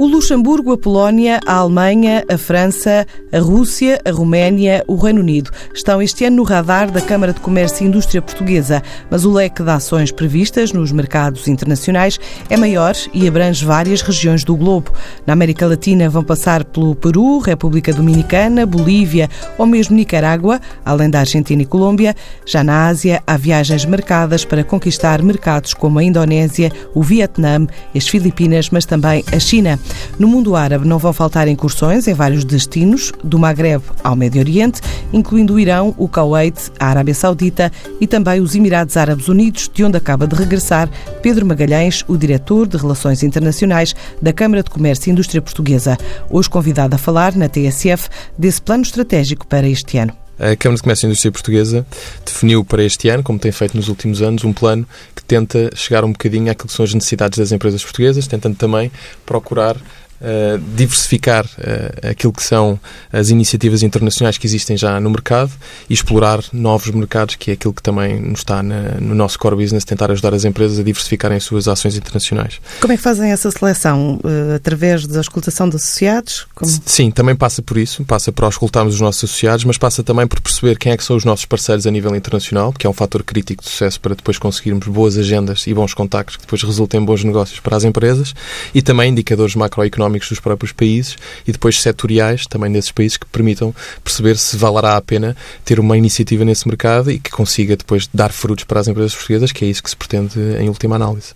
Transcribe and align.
O 0.00 0.06
Luxemburgo, 0.06 0.72
a 0.72 0.78
Polónia, 0.78 1.40
a 1.44 1.56
Alemanha, 1.56 2.24
a 2.26 2.38
França, 2.38 3.06
a 3.30 3.38
Rússia, 3.38 4.00
a 4.02 4.10
Roménia, 4.10 4.82
o 4.88 4.96
Reino 4.96 5.20
Unido 5.20 5.50
estão 5.74 6.00
este 6.00 6.24
ano 6.24 6.36
no 6.36 6.42
radar 6.42 6.90
da 6.90 7.02
Câmara 7.02 7.34
de 7.34 7.40
Comércio 7.40 7.84
e 7.84 7.86
Indústria 7.86 8.22
Portuguesa, 8.22 8.82
mas 9.10 9.26
o 9.26 9.30
leque 9.30 9.62
de 9.62 9.68
ações 9.68 10.10
previstas 10.10 10.72
nos 10.72 10.90
mercados 10.90 11.46
internacionais 11.48 12.18
é 12.48 12.56
maior 12.56 12.94
e 13.12 13.28
abrange 13.28 13.62
várias 13.62 14.00
regiões 14.00 14.42
do 14.42 14.56
globo. 14.56 14.90
Na 15.26 15.34
América 15.34 15.66
Latina 15.66 16.08
vão 16.08 16.24
passar 16.24 16.64
pelo 16.64 16.94
Peru, 16.94 17.38
República 17.38 17.92
Dominicana, 17.92 18.64
Bolívia 18.64 19.28
ou 19.58 19.66
mesmo 19.66 19.94
Nicarágua, 19.96 20.62
além 20.82 21.10
da 21.10 21.20
Argentina 21.20 21.60
e 21.60 21.66
Colômbia. 21.66 22.16
Já 22.46 22.64
na 22.64 22.86
Ásia, 22.86 23.22
há 23.26 23.36
viagens 23.36 23.84
marcadas 23.84 24.46
para 24.46 24.64
conquistar 24.64 25.20
mercados 25.20 25.74
como 25.74 25.98
a 25.98 26.02
Indonésia, 26.02 26.72
o 26.94 27.02
Vietnã, 27.02 27.66
as 27.94 28.08
Filipinas, 28.08 28.70
mas 28.70 28.86
também 28.86 29.22
a 29.30 29.38
China. 29.38 29.78
No 30.18 30.28
mundo 30.28 30.56
árabe 30.56 30.86
não 30.86 30.98
vão 30.98 31.12
faltar 31.12 31.48
incursões 31.48 32.06
em 32.06 32.14
vários 32.14 32.44
destinos, 32.44 33.12
do 33.22 33.38
Maghreb 33.38 33.82
ao 34.02 34.16
Médio 34.16 34.40
Oriente, 34.40 34.80
incluindo 35.12 35.54
o 35.54 35.60
Irão, 35.60 35.94
o 35.96 36.08
Kuwait, 36.08 36.70
a 36.78 36.86
Arábia 36.86 37.14
Saudita 37.14 37.72
e 38.00 38.06
também 38.06 38.40
os 38.40 38.54
Emirados 38.54 38.96
Árabes 38.96 39.28
Unidos, 39.28 39.70
de 39.72 39.84
onde 39.84 39.96
acaba 39.96 40.26
de 40.26 40.34
regressar 40.34 40.88
Pedro 41.22 41.46
Magalhães, 41.46 42.04
o 42.06 42.16
diretor 42.16 42.66
de 42.66 42.76
Relações 42.76 43.22
Internacionais 43.22 43.94
da 44.20 44.32
Câmara 44.32 44.62
de 44.62 44.70
Comércio 44.70 45.08
e 45.08 45.12
Indústria 45.12 45.42
Portuguesa, 45.42 45.96
hoje 46.28 46.50
convidado 46.50 46.94
a 46.94 46.98
falar 46.98 47.34
na 47.34 47.48
TSF 47.48 48.08
desse 48.36 48.60
plano 48.60 48.82
estratégico 48.82 49.46
para 49.46 49.68
este 49.68 49.98
ano. 49.98 50.12
A 50.40 50.56
Câmara 50.56 50.76
de 50.76 50.82
Comércio 50.82 51.04
e 51.04 51.08
Indústria 51.08 51.30
Portuguesa 51.30 51.86
definiu 52.24 52.64
para 52.64 52.82
este 52.82 53.10
ano, 53.10 53.22
como 53.22 53.38
tem 53.38 53.52
feito 53.52 53.76
nos 53.76 53.88
últimos 53.88 54.22
anos, 54.22 54.42
um 54.42 54.54
plano 54.54 54.88
que 55.14 55.22
tenta 55.22 55.70
chegar 55.76 56.02
um 56.02 56.12
bocadinho 56.12 56.50
àquilo 56.50 56.66
que 56.66 56.72
são 56.72 56.84
as 56.84 56.94
necessidades 56.94 57.38
das 57.38 57.52
empresas 57.52 57.84
portuguesas, 57.84 58.26
tentando 58.26 58.56
também 58.56 58.90
procurar 59.26 59.76
uh, 60.20 60.58
diversificar 60.74 61.44
uh, 61.44 62.08
aquilo 62.10 62.32
que 62.32 62.42
são 62.42 62.78
as 63.12 63.30
iniciativas 63.30 63.82
internacionais 63.82 64.38
que 64.38 64.46
existem 64.46 64.76
já 64.76 65.00
no 65.00 65.10
mercado 65.10 65.52
e 65.88 65.94
explorar 65.94 66.42
novos 66.52 66.90
mercados, 66.90 67.36
que 67.36 67.50
é 67.50 67.54
aquilo 67.54 67.72
que 67.72 67.82
também 67.82 68.20
nos 68.20 68.40
está 68.40 68.62
na, 68.62 69.00
no 69.00 69.14
nosso 69.14 69.38
core 69.38 69.56
business, 69.56 69.84
tentar 69.84 70.10
ajudar 70.10 70.34
as 70.34 70.44
empresas 70.44 70.78
a 70.78 70.82
diversificarem 70.82 71.36
as 71.36 71.44
suas 71.44 71.68
ações 71.68 71.96
internacionais. 71.96 72.60
Como 72.80 72.92
é 72.92 72.96
que 72.96 73.02
fazem 73.02 73.30
essa 73.30 73.50
seleção? 73.50 74.20
Uh, 74.24 74.54
através 74.54 75.06
da 75.06 75.20
escutação 75.20 75.68
de 75.68 75.76
associados? 75.76 76.46
Como... 76.54 76.70
Sim, 76.84 77.10
também 77.10 77.34
passa 77.34 77.62
por 77.62 77.78
isso, 77.78 78.04
passa 78.04 78.32
por 78.32 78.48
escutarmos 78.48 78.94
os 78.94 79.00
nossos 79.00 79.24
associados, 79.24 79.64
mas 79.64 79.78
passa 79.78 80.02
também 80.02 80.26
por 80.26 80.40
perceber 80.40 80.78
quem 80.78 80.92
é 80.92 80.96
que 80.96 81.04
são 81.04 81.16
os 81.16 81.24
nossos 81.24 81.44
parceiros 81.44 81.86
a 81.86 81.90
nível 81.90 82.14
internacional, 82.14 82.72
que 82.72 82.86
é 82.86 82.90
um 82.90 82.92
fator 82.92 83.22
crítico 83.22 83.62
de 83.62 83.70
sucesso 83.70 84.00
para 84.00 84.14
depois 84.14 84.38
conseguirmos 84.38 84.86
boas 84.86 85.16
agendas 85.16 85.66
e 85.66 85.74
bons 85.74 85.94
contactos 85.94 86.36
que 86.36 86.42
depois 86.42 86.62
resultem 86.62 87.00
em 87.00 87.04
bons 87.04 87.24
negócios 87.24 87.60
para 87.60 87.76
as 87.76 87.84
empresas 87.84 88.34
e 88.74 88.82
também 88.82 89.10
indicadores 89.10 89.54
macroeconómicos 89.54 90.09
económicos 90.10 90.28
dos 90.28 90.40
próprios 90.40 90.72
países 90.72 91.16
e 91.46 91.52
depois 91.52 91.80
setoriais 91.80 92.46
também 92.46 92.70
desses 92.72 92.90
países 92.90 93.16
que 93.16 93.26
permitam 93.26 93.74
perceber 94.02 94.36
se 94.36 94.56
valerá 94.56 94.96
a 94.96 95.00
pena 95.00 95.36
ter 95.64 95.78
uma 95.78 95.96
iniciativa 95.96 96.44
nesse 96.44 96.66
mercado 96.66 97.10
e 97.10 97.18
que 97.18 97.30
consiga 97.30 97.76
depois 97.76 98.08
dar 98.12 98.32
frutos 98.32 98.64
para 98.64 98.80
as 98.80 98.88
empresas 98.88 99.14
portuguesas, 99.14 99.52
que 99.52 99.64
é 99.64 99.68
isso 99.68 99.82
que 99.82 99.90
se 99.90 99.96
pretende 99.96 100.38
em 100.58 100.68
última 100.68 100.96
análise. 100.96 101.34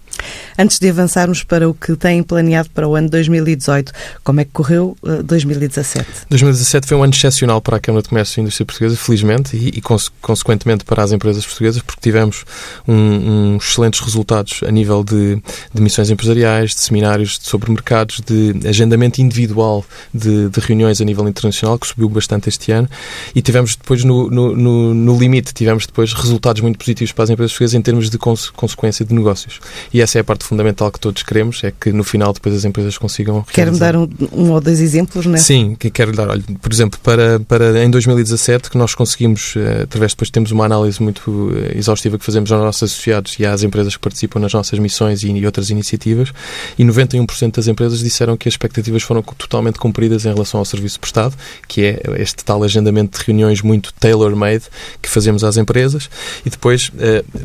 Antes 0.58 0.78
de 0.78 0.88
avançarmos 0.88 1.42
para 1.42 1.68
o 1.68 1.74
que 1.74 1.96
têm 1.96 2.22
planeado 2.22 2.70
para 2.70 2.86
o 2.88 2.94
ano 2.94 3.08
2018, 3.08 3.92
como 4.22 4.40
é 4.40 4.44
que 4.44 4.50
correu 4.52 4.96
2017? 5.24 6.00
Uh, 6.00 6.26
2017 6.30 6.86
foi 6.86 6.96
um 6.96 7.02
ano 7.02 7.12
excepcional 7.12 7.60
para 7.60 7.76
a 7.76 7.80
Câmara 7.80 8.02
de 8.02 8.08
Comércio 8.08 8.40
e 8.40 8.42
Indústria 8.42 8.66
Portuguesa, 8.66 8.96
felizmente, 8.96 9.56
e, 9.56 9.68
e 9.68 9.82
consequentemente 10.20 10.84
para 10.84 11.02
as 11.02 11.12
empresas 11.12 11.44
portuguesas, 11.44 11.82
porque 11.82 12.00
tivemos 12.00 12.44
uns 12.86 12.94
um 12.94 13.56
excelentes 13.56 14.00
resultados 14.00 14.60
a 14.66 14.70
nível 14.70 15.02
de, 15.02 15.42
de 15.72 15.82
missões 15.82 16.10
empresariais, 16.10 16.70
de 16.70 16.80
seminários 16.80 17.38
sobre 17.42 17.70
mercados, 17.70 18.20
de 18.20 18.68
agendamento 18.68 19.20
individual 19.20 19.84
de, 20.12 20.48
de, 20.48 20.60
reuniões 20.60 21.00
a 21.00 21.04
nível 21.04 21.28
internacional, 21.28 21.78
que 21.78 21.86
subiu 21.86 22.08
bastante 22.08 22.48
este 22.48 22.72
ano, 22.72 22.88
e 23.34 23.42
tivemos 23.42 23.76
depois 23.76 24.04
no, 24.04 24.30
no, 24.30 24.56
no, 24.56 24.94
no 24.94 25.18
limite, 25.18 25.52
tivemos 25.52 25.86
depois 25.86 26.12
resultados 26.12 26.62
muito 26.62 26.78
positivos 26.78 27.12
para 27.12 27.24
as 27.24 27.30
empresas 27.30 27.52
portuguesas 27.52 27.74
em 27.74 27.82
termos 27.82 28.10
de 28.10 28.18
cons 28.18 28.50
consequência 28.50 29.04
de 29.04 29.14
negócios. 29.14 29.60
E 29.92 30.00
essa 30.00 30.13
é 30.16 30.20
a 30.20 30.24
parte 30.24 30.44
fundamental 30.44 30.90
que 30.90 31.00
todos 31.00 31.22
queremos, 31.22 31.62
é 31.64 31.72
que 31.72 31.92
no 31.92 32.04
final 32.04 32.32
depois 32.32 32.54
as 32.54 32.64
empresas 32.64 32.96
consigam 32.98 33.44
Quer-me 33.52 33.78
dar 33.78 33.96
um, 33.96 34.08
um, 34.32 34.50
ou 34.52 34.60
dois 34.60 34.80
exemplos, 34.80 35.26
não 35.26 35.34
é? 35.34 35.38
Sim, 35.38 35.76
que 35.78 35.90
quero 35.90 36.12
dar. 36.12 36.28
Olha, 36.28 36.42
por 36.60 36.72
exemplo, 36.72 36.98
para, 37.02 37.40
para 37.40 37.82
em 37.84 37.90
2017 37.90 38.70
que 38.70 38.78
nós 38.78 38.94
conseguimos, 38.94 39.54
eh, 39.56 39.82
através 39.82 40.12
depois 40.12 40.30
temos 40.30 40.50
uma 40.50 40.64
análise 40.64 41.02
muito 41.02 41.52
eh, 41.54 41.78
exaustiva 41.78 42.18
que 42.18 42.24
fazemos 42.24 42.50
aos 42.52 42.62
nossos 42.62 42.82
associados 42.82 43.36
e 43.38 43.46
às 43.46 43.62
empresas 43.62 43.96
que 43.96 44.02
participam 44.02 44.40
nas 44.40 44.52
nossas 44.52 44.78
missões 44.78 45.22
e, 45.22 45.30
e 45.30 45.46
outras 45.46 45.70
iniciativas, 45.70 46.32
e 46.78 46.84
91% 46.84 47.56
das 47.56 47.68
empresas 47.68 48.00
disseram 48.00 48.36
que 48.36 48.48
as 48.48 48.54
expectativas 48.54 49.02
foram 49.02 49.22
totalmente 49.22 49.78
cumpridas 49.78 50.24
em 50.24 50.32
relação 50.32 50.58
ao 50.58 50.64
serviço 50.64 50.98
prestado, 51.00 51.34
que 51.68 51.84
é 51.84 52.02
este 52.18 52.44
tal 52.44 52.62
agendamento 52.62 53.18
de 53.18 53.24
reuniões 53.24 53.62
muito 53.62 53.92
tailor-made 53.94 54.64
que 55.00 55.08
fazemos 55.08 55.44
às 55.44 55.56
empresas, 55.56 56.08
e 56.44 56.50
depois 56.50 56.90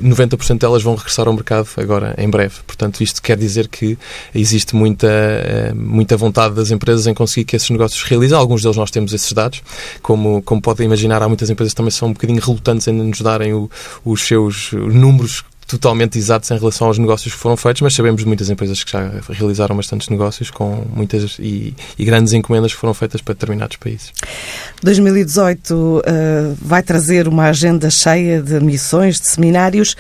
90% 0.02 0.56
eh, 0.56 0.60
delas 0.60 0.84
vão 0.84 0.96
regressar 0.96 1.28
ao 1.28 1.34
mercado 1.34 1.68
agora 1.78 2.16
em 2.18 2.30
breve. 2.30 2.49
Portanto, 2.66 3.02
isto 3.02 3.22
quer 3.22 3.38
dizer 3.38 3.68
que 3.68 3.98
existe 4.34 4.76
muita, 4.76 5.08
eh, 5.08 5.74
muita 5.74 6.18
vontade 6.18 6.56
das 6.56 6.72
empresas 6.72 7.08
em 7.08 7.14
conseguir 7.14 7.46
que 7.46 7.56
esses 7.56 7.70
negócios 7.70 8.02
se 8.02 8.10
realizem. 8.10 8.38
Alguns 8.38 8.62
deles 8.62 8.78
nós 8.78 8.92
temos 8.92 9.14
esses 9.14 9.32
dados. 9.32 9.62
Como, 10.02 10.42
como 10.42 10.62
podem 10.62 10.86
imaginar, 10.86 11.22
há 11.22 11.28
muitas 11.28 11.50
empresas 11.50 11.74
que 11.74 11.78
também 11.78 11.92
são 11.92 12.10
um 12.10 12.14
bocadinho 12.14 12.42
relutantes 12.42 12.88
em 12.88 12.94
nos 12.94 13.22
darem 13.22 13.54
o, 13.54 13.70
os 14.04 14.22
seus 14.22 14.72
números 14.74 15.44
totalmente 15.70 16.18
exatos 16.18 16.50
em 16.50 16.58
relação 16.58 16.88
aos 16.88 16.98
negócios 16.98 17.32
que 17.32 17.40
foram 17.40 17.56
feitos, 17.56 17.84
mas 17.84 17.94
sabemos 17.94 18.22
de 18.22 18.28
muitas 18.28 18.50
empresas 18.50 18.84
que 18.84 18.92
já 18.92 19.12
realizaram 19.30 19.76
bastantes 19.76 20.10
negócios 20.10 20.50
com 20.50 20.84
muitas 20.92 21.38
e, 21.40 21.76
e 21.98 22.06
grandes 22.06 22.34
encomendas 22.34 22.74
que 22.74 22.80
foram 22.80 22.94
feitas 22.94 23.22
para 23.22 23.36
determinados 23.36 23.78
países. 23.78 24.12
2018 24.82 25.74
uh, 25.74 26.02
vai 26.60 26.82
trazer 26.82 27.28
uma 27.28 27.46
agenda 27.46 27.88
cheia 27.92 28.42
de 28.42 28.60
missões, 28.60 29.20
de 29.20 29.28
seminários. 29.28 29.96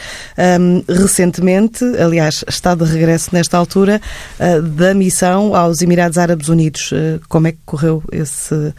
Um, 0.60 0.84
recentemente, 0.88 1.86
aliás, 2.02 2.44
está 2.48 2.74
de 2.74 2.84
regresso 2.86 3.30
nesta 3.32 3.56
altura, 3.56 4.02
uh, 4.40 4.62
da 4.64 4.96
missão 4.96 5.56
aos 5.56 5.84
Emirados 5.84 6.18
Árabes 6.18 6.50
Unidos. 6.50 6.92
Uh, 6.92 7.22
como 7.30 7.48
é 7.48 7.52
que 7.52 7.60
correu 7.64 8.04
esse 8.12 8.74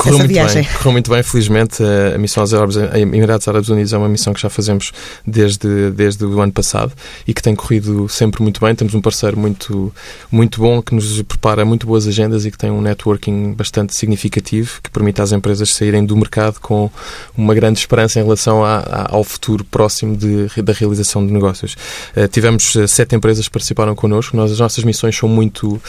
correu 0.00 0.18
muito 0.18 0.32
viagem. 0.32 0.62
Bem, 0.62 0.72
correu 0.72 0.92
muito 0.92 1.10
bem, 1.10 1.22
felizmente. 1.22 1.82
A 2.14 2.18
missão 2.18 2.42
aos 2.42 2.54
Árabes, 2.54 2.76
Emirados 2.76 3.46
Árabes 3.46 3.68
Unidos 3.68 3.92
é 3.92 3.98
uma 3.98 4.08
missão 4.08 4.32
que 4.32 4.40
já 4.40 4.48
fazemos 4.48 4.92
desde, 5.26 5.90
desde 5.90 6.24
o 6.24 6.40
ano 6.40 6.52
passado 6.52 6.92
e 7.26 7.34
que 7.34 7.42
tem 7.42 7.54
corrido 7.54 8.08
sempre 8.08 8.42
muito 8.42 8.60
bem. 8.60 8.74
Temos 8.74 8.94
um 8.94 9.00
parceiro 9.00 9.38
muito, 9.38 9.92
muito 10.30 10.60
bom 10.60 10.80
que 10.82 10.94
nos 10.94 11.20
prepara 11.22 11.64
muito 11.64 11.86
boas 11.86 12.06
agendas 12.06 12.44
e 12.46 12.50
que 12.50 12.58
tem 12.58 12.70
um 12.70 12.80
networking 12.80 13.52
bastante 13.52 13.94
significativo 13.94 14.80
que 14.82 14.90
permite 14.90 15.20
às 15.20 15.32
empresas 15.32 15.72
saírem 15.74 16.04
do 16.04 16.16
mercado 16.16 16.58
com 16.60 16.90
uma 17.36 17.54
grande 17.54 17.78
esperança 17.78 18.18
em 18.18 18.22
relação 18.22 18.64
a, 18.64 18.78
a, 18.78 19.14
ao 19.14 19.24
futuro 19.24 19.64
próximo 19.64 20.16
de, 20.16 20.62
da 20.62 20.72
realização 20.72 21.26
de 21.26 21.32
negócios. 21.32 21.76
Uh, 22.16 22.28
tivemos 22.28 22.74
uh, 22.74 22.88
sete 22.88 23.14
empresas 23.14 23.46
que 23.46 23.52
participaram 23.52 23.94
connosco. 23.94 24.36
Nós, 24.36 24.52
as 24.52 24.58
nossas 24.58 24.84
missões 24.84 25.16
são 25.16 25.28
muito. 25.28 25.74
Uh, 25.74 25.80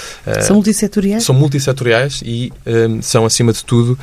são 0.41 0.55
multissetoriais? 0.55 1.23
São 1.23 1.35
multissetoriais 1.35 2.21
e 2.25 2.51
são, 3.01 3.25
acima 3.25 3.53
de 3.53 3.63
tudo, 3.63 3.97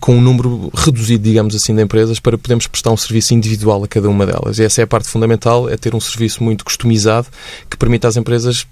com 0.00 0.16
um 0.16 0.20
número 0.20 0.70
reduzido, 0.74 1.24
digamos 1.24 1.54
assim, 1.54 1.74
de 1.74 1.82
empresas 1.82 2.20
para 2.20 2.36
podermos 2.38 2.66
prestar 2.66 2.90
um 2.90 2.96
serviço 2.96 3.34
individual 3.34 3.82
a 3.84 3.88
cada 3.88 4.08
uma 4.08 4.26
delas. 4.26 4.58
E 4.58 4.64
essa 4.64 4.80
é 4.80 4.84
a 4.84 4.86
parte 4.86 5.08
fundamental, 5.08 5.68
é 5.68 5.76
ter 5.76 5.94
um 5.94 6.00
serviço 6.00 6.42
muito 6.42 6.64
customizado 6.64 7.28
que 7.68 7.76
permita 7.76 8.08
às 8.08 8.16
empresas 8.16 8.66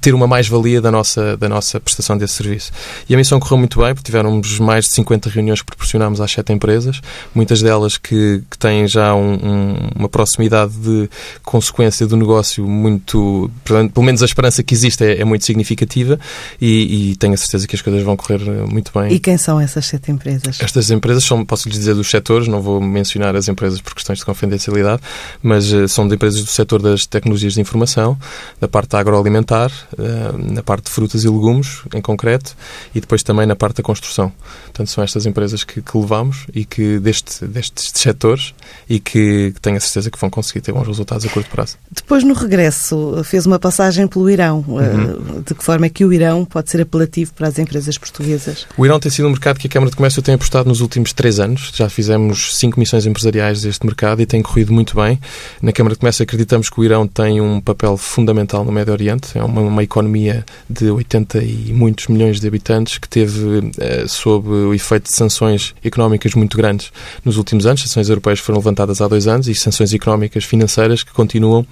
ter 0.00 0.14
uma 0.14 0.26
mais-valia 0.26 0.80
da 0.80 0.90
nossa, 0.90 1.36
da 1.36 1.48
nossa 1.48 1.80
prestação 1.80 2.16
desse 2.16 2.34
serviço. 2.34 2.72
E 3.08 3.14
a 3.14 3.16
missão 3.16 3.38
correu 3.40 3.58
muito 3.58 3.80
bem, 3.80 3.94
porque 3.94 4.10
tivemos 4.10 4.58
mais 4.58 4.86
de 4.86 4.92
50 4.92 5.30
reuniões 5.30 5.60
que 5.60 5.66
proporcionámos 5.66 6.20
às 6.20 6.30
sete 6.30 6.52
empresas, 6.52 7.00
muitas 7.34 7.62
delas 7.62 7.98
que, 7.98 8.42
que 8.50 8.58
têm 8.58 8.86
já 8.86 9.14
um, 9.14 9.34
um, 9.34 9.88
uma 9.96 10.08
proximidade 10.08 10.72
de 10.74 11.08
consequência 11.42 12.06
do 12.06 12.16
negócio 12.16 12.66
muito. 12.66 13.50
Pelo 13.64 14.04
menos 14.04 14.22
a 14.22 14.26
esperança 14.26 14.62
que 14.62 14.74
existe 14.74 15.04
é, 15.04 15.20
é 15.20 15.24
muito 15.24 15.44
significativa 15.44 16.18
e, 16.60 17.10
e, 17.10 17.16
tenho 17.16 17.34
a 17.34 17.36
certeza 17.36 17.66
que 17.66 17.76
as 17.76 17.82
coisas 17.82 18.02
vão 18.02 18.16
correr 18.16 18.40
muito 18.68 18.90
bem. 18.94 19.12
E 19.12 19.18
quem 19.18 19.36
são 19.36 19.60
essas 19.60 19.69
sete 19.70 20.10
empresas? 20.10 20.58
Estas 20.60 20.90
empresas 20.90 21.24
são, 21.24 21.44
posso 21.44 21.68
lhes 21.68 21.78
dizer, 21.78 21.94
dos 21.94 22.10
setores, 22.10 22.48
não 22.48 22.60
vou 22.60 22.80
mencionar 22.80 23.36
as 23.36 23.48
empresas 23.48 23.80
por 23.80 23.94
questões 23.94 24.18
de 24.18 24.24
confidencialidade, 24.24 25.02
mas 25.42 25.72
uh, 25.72 25.88
são 25.88 26.06
de 26.06 26.14
empresas 26.14 26.42
do 26.42 26.50
setor 26.50 26.82
das 26.82 27.06
tecnologias 27.06 27.54
de 27.54 27.60
informação, 27.60 28.18
da 28.60 28.68
parte 28.68 28.96
agroalimentar, 28.96 29.70
uh, 29.92 30.52
na 30.52 30.62
parte 30.62 30.84
de 30.84 30.90
frutas 30.90 31.24
e 31.24 31.28
legumes, 31.28 31.80
em 31.94 32.00
concreto, 32.00 32.56
e 32.94 33.00
depois 33.00 33.22
também 33.22 33.46
na 33.46 33.56
parte 33.56 33.76
da 33.76 33.82
construção. 33.82 34.32
Portanto, 34.64 34.88
são 34.88 35.02
estas 35.04 35.26
empresas 35.26 35.64
que, 35.64 35.80
que 35.82 35.98
levamos 35.98 36.46
e 36.54 36.64
que 36.64 36.98
deste, 36.98 37.46
destes 37.46 37.92
setores 37.94 38.54
e 38.88 38.98
que, 39.00 39.52
que 39.54 39.60
tenho 39.60 39.76
a 39.76 39.80
certeza 39.80 40.10
que 40.10 40.18
vão 40.18 40.30
conseguir 40.30 40.60
ter 40.60 40.72
bons 40.72 40.86
resultados 40.86 41.26
a 41.26 41.28
curto 41.28 41.50
prazo. 41.50 41.76
Depois, 41.90 42.24
no 42.24 42.34
regresso, 42.34 43.22
fez 43.24 43.46
uma 43.46 43.58
passagem 43.58 44.06
pelo 44.06 44.28
Irão. 44.30 44.64
Eh, 44.68 44.72
uhum. 44.72 45.42
De 45.42 45.54
que 45.54 45.64
forma 45.64 45.86
é 45.86 45.88
que 45.88 46.04
o 46.04 46.12
Irão 46.12 46.44
pode 46.44 46.70
ser 46.70 46.80
apelativo 46.80 47.32
para 47.34 47.48
as 47.48 47.58
empresas 47.58 47.98
portuguesas? 47.98 48.66
O 48.76 48.84
Irão 48.84 49.00
tem 49.00 49.10
sido 49.10 49.26
um 49.26 49.30
mercado 49.30 49.49
mercado 49.50 49.58
que 49.58 49.66
a 49.66 49.70
Câmara 49.70 49.90
de 49.90 49.96
Comércio 49.96 50.22
tem 50.22 50.34
apostado 50.34 50.68
nos 50.68 50.80
últimos 50.80 51.12
três 51.12 51.40
anos. 51.40 51.72
Já 51.74 51.88
fizemos 51.88 52.56
cinco 52.56 52.78
missões 52.78 53.06
empresariais 53.06 53.62
deste 53.62 53.84
mercado 53.84 54.22
e 54.22 54.26
tem 54.26 54.42
corrido 54.42 54.72
muito 54.72 54.94
bem. 54.94 55.18
Na 55.60 55.72
Câmara 55.72 55.94
de 55.94 56.00
Comércio 56.00 56.22
acreditamos 56.22 56.70
que 56.70 56.80
o 56.80 56.84
Irão 56.84 57.06
tem 57.06 57.40
um 57.40 57.60
papel 57.60 57.96
fundamental 57.96 58.64
no 58.64 58.72
Médio 58.72 58.92
Oriente. 58.92 59.36
É 59.36 59.42
uma, 59.42 59.60
uma 59.60 59.82
economia 59.82 60.44
de 60.68 60.90
80 60.90 61.42
e 61.42 61.72
muitos 61.72 62.06
milhões 62.06 62.40
de 62.40 62.46
habitantes 62.46 62.98
que 62.98 63.08
teve, 63.08 63.70
eh, 63.78 64.04
sob 64.06 64.48
o 64.48 64.74
efeito 64.74 65.04
de 65.04 65.16
sanções 65.16 65.74
económicas 65.84 66.34
muito 66.34 66.56
grandes 66.56 66.92
nos 67.24 67.36
últimos 67.36 67.66
anos. 67.66 67.82
Sanções 67.82 68.08
europeias 68.08 68.38
foram 68.38 68.58
levantadas 68.58 69.00
há 69.00 69.08
dois 69.08 69.26
anos 69.26 69.48
e 69.48 69.54
sanções 69.54 69.92
económicas 69.92 70.44
financeiras 70.44 71.02
que 71.02 71.12
continuam 71.12 71.66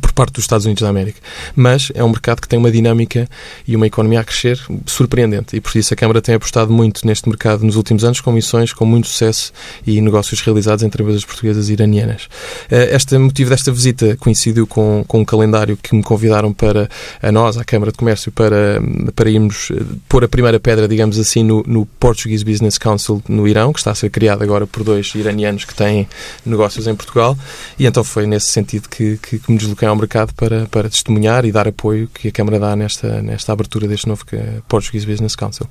por 0.00 0.12
parte 0.12 0.32
dos 0.34 0.44
Estados 0.44 0.66
Unidos 0.66 0.82
da 0.82 0.88
América. 0.88 1.20
Mas 1.54 1.92
é 1.94 2.02
um 2.02 2.08
mercado 2.08 2.40
que 2.40 2.48
tem 2.48 2.58
uma 2.58 2.70
dinâmica 2.70 3.28
e 3.66 3.76
uma 3.76 3.86
economia 3.86 4.20
a 4.20 4.24
crescer 4.24 4.60
surpreendente 4.84 5.56
e 5.56 5.60
por 5.60 5.76
isso 5.76 5.94
a 5.94 5.96
Câmara 5.96 6.20
tem 6.20 6.34
apostado 6.34 6.72
muito 6.72 7.06
neste 7.06 7.28
mercado 7.28 7.64
nos 7.64 7.76
últimos 7.76 8.04
anos 8.04 8.20
com 8.20 8.32
missões 8.32 8.72
com 8.72 8.84
muito 8.84 9.06
sucesso 9.06 9.52
e 9.86 10.00
negócios 10.00 10.40
realizados 10.40 10.82
entre 10.82 11.02
empresas 11.02 11.24
portuguesas 11.24 11.68
e 11.68 11.72
iranianas. 11.74 12.28
Eh, 12.70 12.94
este 12.96 13.16
motivo 13.18 13.50
desta 13.50 13.70
visita 13.70 14.16
coincidiu 14.16 14.66
com, 14.66 15.04
com 15.06 15.20
um 15.20 15.24
calendário 15.24 15.76
que 15.76 15.94
me 15.94 16.02
convidaram 16.02 16.52
para 16.52 16.88
a 17.22 17.30
nós, 17.30 17.56
à 17.56 17.64
Câmara 17.64 17.92
de 17.92 17.98
Comércio, 17.98 18.32
para, 18.32 18.80
para 19.14 19.30
irmos 19.30 19.70
eh, 19.70 19.82
pôr 20.08 20.24
a 20.24 20.28
primeira 20.28 20.58
pedra, 20.58 20.88
digamos 20.88 21.18
assim, 21.18 21.44
no, 21.44 21.62
no 21.66 21.86
Portuguese 21.86 22.44
Business 22.44 22.78
Council 22.78 23.22
no 23.28 23.46
Irão, 23.46 23.72
que 23.72 23.78
está 23.78 23.92
a 23.92 23.94
ser 23.94 24.10
criado 24.10 24.42
agora 24.42 24.66
por 24.66 24.82
dois 24.82 25.14
iranianos 25.14 25.64
que 25.64 25.74
têm 25.74 26.08
negócios 26.44 26.86
em 26.86 26.94
Portugal 26.94 27.36
e 27.78 27.86
então 27.86 28.02
foi 28.02 28.26
nesse 28.26 28.48
sentido 28.48 28.88
que, 28.88 29.18
que, 29.18 29.38
que 29.38 29.52
me 29.52 29.58
desloquei 29.58 29.75
é 29.84 29.88
ao 29.88 29.96
mercado 29.96 30.32
para, 30.34 30.66
para 30.66 30.88
testemunhar 30.88 31.44
e 31.44 31.52
dar 31.52 31.68
apoio 31.68 32.08
que 32.08 32.28
a 32.28 32.32
Câmara 32.32 32.58
dá 32.58 32.74
nesta, 32.74 33.20
nesta 33.22 33.52
abertura 33.52 33.86
deste 33.86 34.08
novo 34.08 34.24
Portuguese 34.68 35.06
Business 35.06 35.36
Council. 35.36 35.66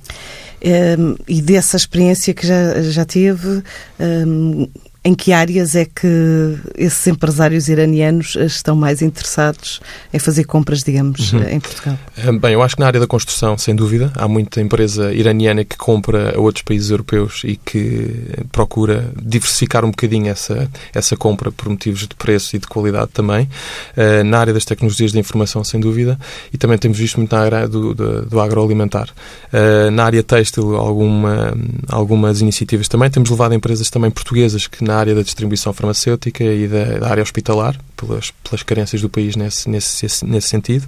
Um, 0.64 0.68
ehm, 0.68 1.14
e 1.28 1.42
dessa 1.42 1.76
experiência 1.76 2.32
que 2.32 2.46
já, 2.46 2.80
já 2.82 3.04
teve, 3.04 3.48
um, 3.48 3.62
ehm, 3.98 4.68
em 5.06 5.14
que 5.14 5.32
áreas 5.32 5.76
é 5.76 5.84
que 5.84 6.58
esses 6.76 7.06
empresários 7.06 7.68
iranianos 7.68 8.34
estão 8.34 8.74
mais 8.74 9.00
interessados 9.00 9.80
em 10.12 10.18
fazer 10.18 10.42
compras, 10.42 10.82
digamos, 10.82 11.32
uhum. 11.32 11.44
em 11.44 11.60
Portugal? 11.60 11.96
Eh, 12.16 12.32
bem, 12.32 12.54
eu 12.54 12.60
acho 12.60 12.74
que 12.74 12.80
na 12.80 12.88
área 12.88 12.98
da 12.98 13.06
construção, 13.06 13.56
sem 13.56 13.76
dúvida, 13.76 14.12
há 14.16 14.26
muita 14.26 14.60
empresa 14.60 15.14
iraniana 15.14 15.64
que 15.64 15.76
compra 15.76 16.36
a 16.36 16.40
outros 16.40 16.64
países 16.64 16.90
europeus 16.90 17.42
e 17.44 17.54
que 17.54 18.10
procura 18.50 19.08
diversificar 19.22 19.84
um 19.84 19.90
bocadinho 19.90 20.28
essa, 20.28 20.68
essa 20.92 21.16
compra 21.16 21.52
por 21.52 21.68
motivos 21.68 22.00
de 22.00 22.16
preço 22.16 22.56
e 22.56 22.58
de 22.58 22.66
qualidade 22.66 23.12
também. 23.12 23.48
Eh, 23.96 24.24
na 24.24 24.40
área 24.40 24.52
das 24.52 24.64
tecnologias 24.64 25.12
da 25.12 25.20
informação, 25.20 25.62
sem 25.62 25.78
dúvida, 25.78 26.18
e 26.52 26.58
também 26.58 26.78
temos 26.78 26.98
visto 26.98 27.18
muito 27.18 27.32
na 27.32 27.42
área 27.42 27.68
do, 27.68 27.94
do, 27.94 28.22
do 28.26 28.40
agroalimentar. 28.40 29.08
Eh, 29.52 29.88
na 29.90 30.04
área 30.04 30.24
têxtil, 30.24 30.74
alguma, 30.74 31.56
algumas 31.88 32.40
iniciativas 32.40 32.88
também. 32.88 33.08
Temos 33.08 33.30
levado 33.30 33.54
empresas 33.54 33.88
também 33.88 34.10
portuguesas 34.10 34.66
que 34.66 34.82
na 34.82 34.95
área 34.98 35.14
da 35.14 35.22
distribuição 35.22 35.72
farmacêutica 35.72 36.44
e 36.44 36.68
da, 36.68 36.98
da 36.98 37.08
área 37.08 37.22
hospitalar, 37.22 37.78
pelas, 37.96 38.30
pelas 38.42 38.62
carências 38.62 39.00
do 39.00 39.08
país 39.08 39.36
nesse, 39.36 39.68
nesse, 39.68 40.24
nesse 40.24 40.48
sentido. 40.48 40.86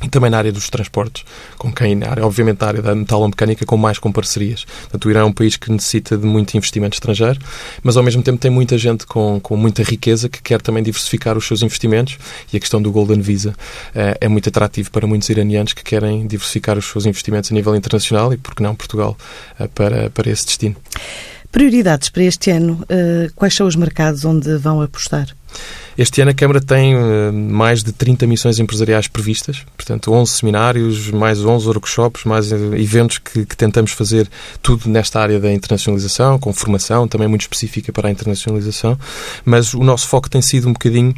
E 0.00 0.08
também 0.08 0.30
na 0.30 0.38
área 0.38 0.52
dos 0.52 0.70
transportes, 0.70 1.24
com 1.56 1.72
quem, 1.72 1.96
na 1.96 2.08
área, 2.08 2.24
obviamente, 2.24 2.60
na 2.60 2.68
área 2.68 2.80
da 2.80 2.94
metalomecânica, 2.94 3.66
com 3.66 3.76
mais 3.76 3.98
com 3.98 4.12
parcerias. 4.12 4.64
Portanto, 4.82 5.06
o 5.06 5.10
Irão 5.10 5.22
é 5.22 5.24
um 5.24 5.32
país 5.32 5.56
que 5.56 5.72
necessita 5.72 6.16
de 6.16 6.24
muito 6.24 6.56
investimento 6.56 6.94
estrangeiro, 6.94 7.40
mas 7.82 7.96
ao 7.96 8.02
mesmo 8.04 8.22
tempo 8.22 8.38
tem 8.38 8.50
muita 8.50 8.78
gente 8.78 9.04
com, 9.04 9.40
com 9.40 9.56
muita 9.56 9.82
riqueza 9.82 10.28
que 10.28 10.40
quer 10.40 10.62
também 10.62 10.84
diversificar 10.84 11.36
os 11.36 11.44
seus 11.44 11.62
investimentos 11.62 12.16
e 12.52 12.56
a 12.56 12.60
questão 12.60 12.80
do 12.80 12.92
Golden 12.92 13.20
Visa 13.20 13.54
é, 13.92 14.16
é 14.20 14.28
muito 14.28 14.48
atrativo 14.48 14.88
para 14.92 15.04
muitos 15.04 15.28
iranianos 15.30 15.72
que 15.72 15.82
querem 15.82 16.28
diversificar 16.28 16.78
os 16.78 16.84
seus 16.84 17.04
investimentos 17.04 17.50
a 17.50 17.54
nível 17.54 17.74
internacional 17.74 18.32
e, 18.32 18.36
por 18.36 18.54
que 18.54 18.62
não, 18.62 18.76
Portugal, 18.76 19.18
é, 19.58 19.66
para, 19.66 20.10
para 20.10 20.30
esse 20.30 20.46
destino. 20.46 20.76
Prioridades 21.50 22.10
para 22.10 22.24
este 22.24 22.50
ano, 22.50 22.84
uh, 22.84 23.32
quais 23.34 23.54
são 23.54 23.66
os 23.66 23.74
mercados 23.74 24.24
onde 24.24 24.56
vão 24.58 24.82
apostar? 24.82 25.28
Este 25.96 26.20
ano 26.20 26.30
a 26.30 26.34
Câmara 26.34 26.60
tem 26.60 26.94
uh, 26.94 27.32
mais 27.32 27.82
de 27.82 27.90
30 27.90 28.26
missões 28.26 28.58
empresariais 28.58 29.08
previstas, 29.08 29.64
portanto 29.74 30.12
11 30.12 30.30
seminários, 30.30 31.10
mais 31.10 31.42
11 31.42 31.66
workshops, 31.66 32.24
mais 32.24 32.52
uh, 32.52 32.74
eventos 32.76 33.18
que, 33.18 33.46
que, 33.46 33.56
tentamos 33.56 33.92
fazer 33.92 34.28
tudo 34.62 34.90
nesta 34.90 35.20
área 35.20 35.40
da 35.40 35.50
internacionalização, 35.50 36.38
com 36.38 36.52
formação 36.52 37.08
também 37.08 37.26
muito 37.26 37.42
específica 37.42 37.92
para 37.92 38.08
a 38.08 38.10
internacionalização, 38.10 38.98
mas 39.44 39.72
o 39.72 39.82
nosso 39.82 40.06
foco 40.06 40.28
tem 40.28 40.42
sido 40.42 40.68
um 40.68 40.72
bocadinho 40.74 41.14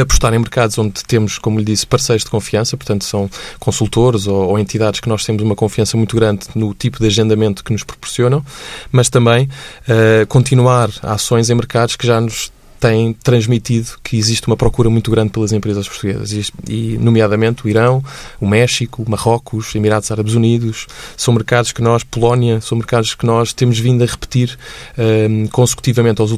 apostar 0.00 0.32
em 0.34 0.38
mercados 0.38 0.78
onde 0.78 1.02
temos, 1.04 1.38
como 1.38 1.58
lhe 1.58 1.64
disse, 1.64 1.86
parceiros 1.86 2.24
de 2.24 2.30
confiança, 2.30 2.76
portanto 2.76 3.04
são 3.04 3.28
consultores 3.58 4.26
ou, 4.26 4.50
ou, 4.50 4.58
entidades 4.58 5.00
que 5.00 5.08
nós 5.08 5.24
temos 5.24 5.42
uma 5.42 5.54
confiança 5.54 5.96
muito 5.96 6.16
grande 6.16 6.46
no 6.54 6.74
tipo 6.74 6.98
de 6.98 7.06
agendamento 7.06 7.62
que 7.62 7.72
nos 7.72 7.84
proporcionam, 7.84 8.44
mas 8.90 9.08
também 9.08 9.44
uh, 9.44 10.26
continuar 10.28 10.90
ações 11.02 11.50
em 11.50 11.54
mercados 11.54 11.96
que 11.96 12.06
já 12.06 12.20
nos 12.20 12.52
tem 12.84 13.14
transmitido 13.14 13.92
que 14.02 14.18
existe 14.18 14.46
uma 14.46 14.58
procura 14.58 14.90
muito 14.90 15.10
grande 15.10 15.30
pelas 15.30 15.52
empresas 15.52 15.88
portuguesas, 15.88 16.52
e, 16.68 16.98
nomeadamente 16.98 17.64
o 17.64 17.68
Irão, 17.70 18.04
o 18.38 18.46
México, 18.46 19.02
o 19.02 19.10
Marrocos, 19.10 19.68
os 19.68 19.74
Emirados 19.74 20.10
Árabes 20.10 20.34
Unidos, 20.34 20.86
são 21.16 21.32
mercados 21.32 21.72
que 21.72 21.80
nós, 21.80 22.04
Polónia, 22.04 22.60
são 22.60 22.76
mercados 22.76 23.14
que 23.14 23.24
nós 23.24 23.54
temos 23.54 23.78
vindo 23.78 24.04
a 24.04 24.06
repetir 24.06 24.58
um, 24.98 25.46
consecutivamente 25.46 26.20
aos, 26.20 26.30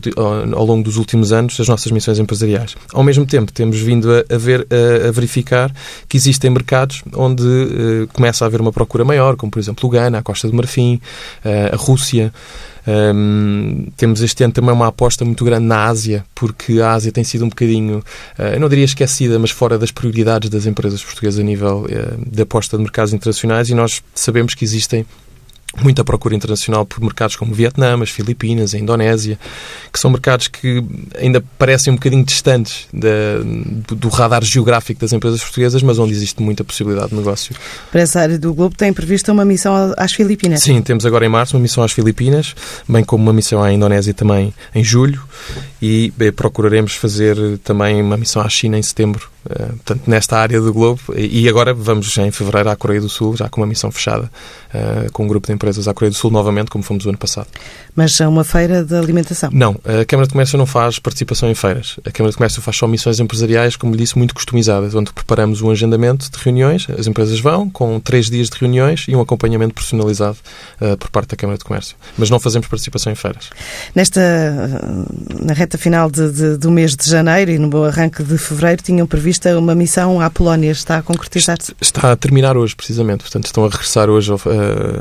ao, 0.54 0.64
longo 0.64 0.84
dos 0.84 0.98
últimos 0.98 1.32
anos 1.32 1.58
as 1.58 1.66
nossas 1.66 1.90
missões 1.90 2.20
empresariais. 2.20 2.76
Ao 2.92 3.02
mesmo 3.02 3.26
tempo, 3.26 3.50
temos 3.50 3.80
vindo 3.80 4.08
a, 4.12 4.32
a 4.32 4.38
ver, 4.38 4.68
a, 4.70 5.08
a, 5.08 5.10
verificar 5.10 5.74
que 6.08 6.16
existem 6.16 6.48
mercados 6.48 7.02
onde 7.12 7.42
uh, 7.42 8.06
começa 8.12 8.44
a 8.44 8.46
haver 8.46 8.60
uma 8.60 8.72
procura 8.72 9.04
maior, 9.04 9.34
como 9.34 9.50
por 9.50 9.58
exemplo 9.58 9.88
o 9.88 9.90
Ghana, 9.90 10.18
a 10.18 10.22
Costa 10.22 10.46
do 10.46 10.54
Marfim, 10.54 11.00
uh, 11.44 11.74
a 11.74 11.76
Rússia. 11.76 12.32
Um, 12.86 13.88
temos 13.96 14.22
este 14.22 14.44
ano 14.44 14.52
também 14.52 14.72
uma 14.72 14.86
aposta 14.86 15.24
muito 15.24 15.44
grande 15.44 15.66
na 15.66 15.86
Ásia, 15.86 16.24
porque 16.36 16.80
a 16.80 16.92
Ásia 16.92 17.10
tem 17.10 17.24
sido 17.24 17.44
um 17.44 17.48
bocadinho, 17.48 17.98
uh, 18.38 18.42
eu 18.42 18.60
não 18.60 18.68
diria 18.68 18.84
esquecida, 18.84 19.38
mas 19.38 19.50
fora 19.50 19.78
das 19.78 19.90
prioridades 19.90 20.50
das 20.50 20.66
empresas 20.66 21.02
portuguesas 21.02 21.40
a 21.40 21.42
nível 21.42 21.86
uh, 21.86 22.30
de 22.30 22.42
aposta 22.42 22.76
de 22.76 22.82
mercados 22.82 23.12
internacionais 23.12 23.70
e 23.70 23.74
nós 23.74 24.02
sabemos 24.14 24.54
que 24.54 24.64
existem 24.64 25.04
muita 25.82 26.04
procura 26.04 26.34
internacional 26.34 26.84
por 26.84 27.00
mercados 27.00 27.36
como 27.36 27.52
o 27.52 27.54
Vietnã, 27.54 28.00
as 28.02 28.10
Filipinas, 28.10 28.74
a 28.74 28.78
Indonésia, 28.78 29.38
que 29.92 29.98
são 29.98 30.10
mercados 30.10 30.48
que 30.48 30.82
ainda 31.18 31.42
parecem 31.58 31.92
um 31.92 31.96
bocadinho 31.96 32.24
distantes 32.24 32.86
da, 32.92 33.08
do 33.94 34.08
radar 34.08 34.44
geográfico 34.44 35.00
das 35.00 35.12
empresas 35.12 35.40
portuguesas, 35.40 35.82
mas 35.82 35.98
onde 35.98 36.12
existe 36.12 36.42
muita 36.42 36.64
possibilidade 36.64 37.10
de 37.10 37.16
negócio. 37.16 37.54
Para 37.90 38.00
essa 38.00 38.20
área 38.20 38.38
do 38.38 38.52
globo 38.54 38.76
tem 38.76 38.92
prevista 38.92 39.32
uma 39.32 39.44
missão 39.44 39.94
às 39.96 40.12
Filipinas? 40.12 40.62
Sim, 40.62 40.80
temos 40.82 41.04
agora 41.04 41.24
em 41.26 41.28
março 41.28 41.56
uma 41.56 41.62
missão 41.62 41.82
às 41.82 41.92
Filipinas, 41.92 42.54
bem 42.88 43.04
como 43.04 43.22
uma 43.22 43.32
missão 43.32 43.62
à 43.62 43.72
Indonésia 43.72 44.14
também 44.14 44.52
em 44.74 44.84
julho 44.84 45.22
e 45.80 46.12
bem, 46.16 46.32
procuraremos 46.32 46.94
fazer 46.94 47.36
também 47.64 48.00
uma 48.00 48.16
missão 48.16 48.42
à 48.42 48.48
China 48.48 48.78
em 48.78 48.82
setembro 48.82 49.35
eh, 49.50 49.66
portanto, 49.66 50.02
nesta 50.06 50.38
área 50.38 50.60
do 50.60 50.72
globo. 50.72 51.00
E 51.16 51.48
agora 51.48 51.72
vamos 51.72 52.16
em 52.18 52.30
fevereiro 52.30 52.70
à 52.70 52.76
Coreia 52.76 53.00
do 53.00 53.08
Sul, 53.08 53.36
já 53.36 53.48
com 53.48 53.60
uma 53.60 53.66
missão 53.66 53.90
fechada, 53.90 54.30
uh, 54.74 55.10
com 55.12 55.24
um 55.24 55.28
grupo 55.28 55.46
de 55.46 55.52
empresas 55.52 55.86
à 55.88 55.94
Coreia 55.94 56.10
do 56.10 56.16
Sul 56.16 56.30
novamente, 56.30 56.70
como 56.70 56.82
fomos 56.82 57.04
o 57.06 57.08
ano 57.08 57.18
passado. 57.18 57.48
Mas 57.94 58.20
é 58.20 58.28
uma 58.28 58.44
feira 58.44 58.84
de 58.84 58.94
alimentação? 58.94 59.50
Não, 59.52 59.76
a 59.84 60.04
Câmara 60.04 60.26
de 60.26 60.32
Comércio 60.32 60.58
não 60.58 60.66
faz 60.66 60.98
participação 60.98 61.50
em 61.50 61.54
feiras. 61.54 61.98
A 62.04 62.10
Câmara 62.10 62.30
de 62.30 62.36
Comércio 62.36 62.60
faz 62.60 62.76
só 62.76 62.86
missões 62.86 63.20
empresariais, 63.20 63.76
como 63.76 63.92
lhe 63.92 63.98
disse, 63.98 64.18
muito 64.18 64.34
customizadas, 64.34 64.94
onde 64.94 65.12
preparamos 65.12 65.62
um 65.62 65.70
agendamento 65.70 66.30
de 66.30 66.38
reuniões, 66.38 66.86
as 66.98 67.06
empresas 67.06 67.40
vão, 67.40 67.70
com 67.70 67.98
três 68.00 68.28
dias 68.28 68.50
de 68.50 68.58
reuniões 68.58 69.06
e 69.08 69.16
um 69.16 69.20
acompanhamento 69.20 69.74
personalizado 69.74 70.36
uh, 70.80 70.96
por 70.96 71.10
parte 71.10 71.30
da 71.30 71.36
Câmara 71.36 71.58
de 71.58 71.64
Comércio. 71.64 71.96
Mas 72.18 72.28
não 72.28 72.38
fazemos 72.38 72.66
participação 72.68 73.12
em 73.12 73.16
feiras. 73.16 73.50
Nesta, 73.94 74.20
na 75.40 75.54
reta 75.54 75.78
final 75.78 76.10
de, 76.10 76.30
de, 76.30 76.56
do 76.56 76.70
mês 76.70 76.94
de 76.94 77.08
janeiro 77.08 77.50
e 77.50 77.58
no 77.58 77.84
arranque 77.84 78.22
de 78.22 78.36
fevereiro, 78.38 78.82
tinham 78.82 79.06
previsto 79.06 79.35
prevista 79.36 79.58
uma 79.58 79.74
missão 79.74 80.20
à 80.20 80.30
Polónia. 80.30 80.70
Está 80.70 80.98
a 80.98 81.02
concretizar-se? 81.02 81.74
Está 81.80 82.12
a 82.12 82.16
terminar 82.16 82.56
hoje, 82.56 82.74
precisamente. 82.74 83.20
Portanto, 83.20 83.46
estão 83.46 83.64
a 83.64 83.68
regressar 83.68 84.08
hoje 84.08 84.32
uh, 84.32 84.36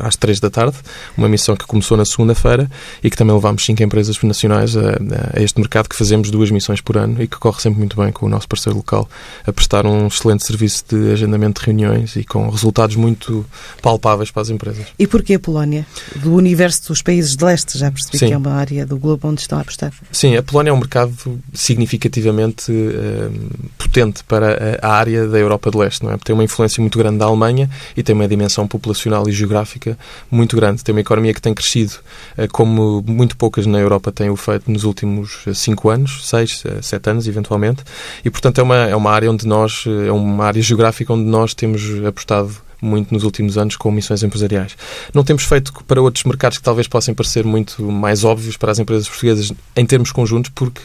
às 0.01 0.15
três 0.15 0.39
da 0.39 0.49
tarde. 0.49 0.77
Uma 1.17 1.29
missão 1.29 1.55
que 1.55 1.65
começou 1.65 1.97
na 1.97 2.05
segunda-feira 2.05 2.69
e 3.03 3.09
que 3.09 3.17
também 3.17 3.33
levamos 3.33 3.65
cinco 3.65 3.81
empresas 3.83 4.21
nacionais 4.21 4.75
a, 4.75 4.97
a, 5.33 5.41
este 5.41 5.59
mercado, 5.59 5.87
que 5.87 5.95
fazemos 5.95 6.29
duas 6.29 6.51
missões 6.51 6.81
por 6.81 6.97
ano 6.97 7.21
e 7.21 7.27
que 7.27 7.37
corre 7.37 7.61
sempre 7.61 7.79
muito 7.79 7.95
bem 7.95 8.11
com 8.11 8.25
o 8.25 8.29
nosso 8.29 8.47
parceiro 8.47 8.77
local 8.77 9.07
a 9.45 9.53
prestar 9.53 9.85
um 9.85 10.07
excelente 10.07 10.45
serviço 10.45 10.83
de 10.89 11.11
agendamento 11.11 11.61
de 11.61 11.67
reuniões 11.67 12.15
e 12.15 12.23
com 12.23 12.49
resultados 12.49 12.95
muito 12.95 13.45
palpáveis 13.81 14.31
para 14.31 14.41
as 14.41 14.49
empresas. 14.49 14.85
E 14.97 15.07
porquê 15.07 15.35
a 15.35 15.39
Polónia? 15.39 15.85
Do 16.15 16.33
universo 16.33 16.89
dos 16.89 17.01
países 17.01 17.35
de 17.35 17.43
leste, 17.43 17.77
já 17.77 17.91
percebi 17.91 18.17
Sim. 18.17 18.27
que 18.27 18.33
é 18.33 18.37
uma 18.37 18.53
área 18.53 18.85
do 18.85 18.97
globo 18.97 19.27
onde 19.29 19.41
estão 19.41 19.57
a 19.57 19.61
apostar. 19.61 19.93
Sim, 20.11 20.35
a 20.35 20.43
Polónia 20.43 20.71
é 20.71 20.73
um 20.73 20.77
mercado 20.77 21.39
significativamente 21.53 22.71
uh, 22.71 23.31
potente 23.77 24.24
para 24.27 24.79
a 24.81 24.91
área 24.93 25.27
da 25.27 25.37
Europa 25.37 25.71
de 25.71 25.77
Leste, 25.77 26.03
não 26.03 26.11
é? 26.11 26.17
Tem 26.17 26.33
uma 26.33 26.43
influência 26.43 26.81
muito 26.81 26.97
grande 26.97 27.17
da 27.17 27.25
Alemanha 27.25 27.69
e 27.95 28.03
tem 28.03 28.15
uma 28.15 28.27
dimensão 28.27 28.67
populacional 28.67 29.27
e 29.27 29.31
geográfica 29.31 29.97
muito 30.29 30.55
grande. 30.55 30.83
Tem 30.83 30.93
uma 30.93 31.01
economia 31.01 31.33
que 31.33 31.41
tem 31.41 31.53
crescido 31.53 31.93
eh, 32.37 32.47
como 32.47 33.03
muito 33.05 33.37
poucas 33.37 33.65
na 33.65 33.79
Europa 33.79 34.11
têm 34.11 34.29
o 34.29 34.35
feito 34.35 34.69
nos 34.69 34.83
últimos 34.83 35.43
eh, 35.47 35.53
cinco 35.53 35.89
anos, 35.89 36.27
seis, 36.27 36.63
eh, 36.65 36.81
sete 36.81 37.09
anos, 37.09 37.27
eventualmente. 37.27 37.83
E, 38.23 38.29
portanto, 38.29 38.59
é 38.59 38.63
uma, 38.63 38.75
é 38.75 38.95
uma 38.95 39.11
área 39.11 39.31
onde 39.31 39.47
nós, 39.47 39.85
é 40.05 40.11
uma 40.11 40.45
área 40.45 40.61
geográfica 40.61 41.13
onde 41.13 41.25
nós 41.25 41.53
temos 41.53 41.81
apostado 42.05 42.64
muito 42.81 43.13
nos 43.13 43.23
últimos 43.23 43.57
anos 43.57 43.75
com 43.75 43.91
missões 43.91 44.23
empresariais. 44.23 44.77
Não 45.13 45.23
temos 45.23 45.43
feito 45.43 45.73
para 45.85 46.01
outros 46.01 46.23
mercados 46.23 46.57
que 46.57 46.63
talvez 46.63 46.87
possam 46.87 47.13
parecer 47.13 47.43
muito 47.43 47.81
mais 47.83 48.23
óbvios 48.23 48.57
para 48.57 48.71
as 48.71 48.79
empresas 48.79 49.07
portuguesas 49.07 49.51
em 49.75 49.85
termos 49.85 50.11
conjuntos, 50.11 50.51
porque, 50.53 50.81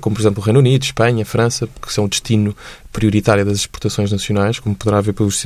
como 0.00 0.14
por 0.16 0.22
exemplo 0.22 0.42
o 0.42 0.44
Reino 0.44 0.58
Unido, 0.58 0.82
Espanha, 0.82 1.24
França, 1.24 1.68
que 1.80 1.92
são 1.92 2.04
o 2.04 2.08
destino 2.08 2.54
prioritária 2.92 3.44
das 3.44 3.58
exportações 3.58 4.10
nacionais, 4.10 4.58
como 4.58 4.74
poderá 4.74 5.00
ver 5.00 5.12
pelos, 5.12 5.44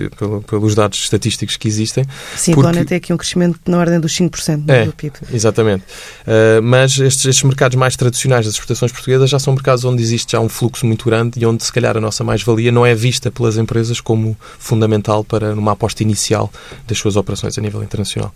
pelos 0.49 0.75
dados 0.75 0.99
estatísticos 0.99 1.57
que 1.57 1.69
existem. 1.69 2.05
Sim, 2.37 2.55
porque... 2.55 2.69
ano 2.69 2.85
tem 2.85 2.97
aqui 2.97 3.13
um 3.13 3.17
crescimento 3.17 3.61
na 3.67 3.79
ordem 3.79 4.01
dos 4.01 4.13
5% 4.13 4.65
é, 4.69 4.87
do 4.87 4.93
PIB. 4.93 5.15
Exatamente. 5.33 5.85
Uh, 6.27 6.63
mas 6.63 6.99
estes, 6.99 7.25
estes, 7.27 7.43
mercados 7.43 7.77
mais 7.77 7.97
tradicionais 7.97 8.47
das 8.47 8.55
exportações 8.55 8.93
portuguesas 8.93 9.29
já 9.29 9.39
são 9.39 9.53
mercados 9.53 9.85
onde 9.85 10.03
existe 10.03 10.33
já 10.33 10.41
um 10.41 10.49
fluxo 10.49 10.87
muito 10.87 11.05
grande 11.05 11.41
e 11.41 11.47
onde, 11.47 11.63
se 11.63 11.73
calhar, 11.73 11.97
a 11.97 12.01
nossa 12.01 12.25
mais-valia 12.25 12.73
não 12.73 12.85
é 12.85 12.95
vista 12.95 13.31
pelas 13.31 13.57
empresas 13.57 14.01
como 14.01 14.37
fundamental 14.59 15.23
para 15.25 15.55
uma 15.55 15.73
aposta 15.73 16.03
inicial 16.03 16.51
das 16.87 16.99
suas 16.99 17.17
operações 17.17 17.59
a 17.59 17.61
nível 17.61 17.83
internacional. 17.83 18.35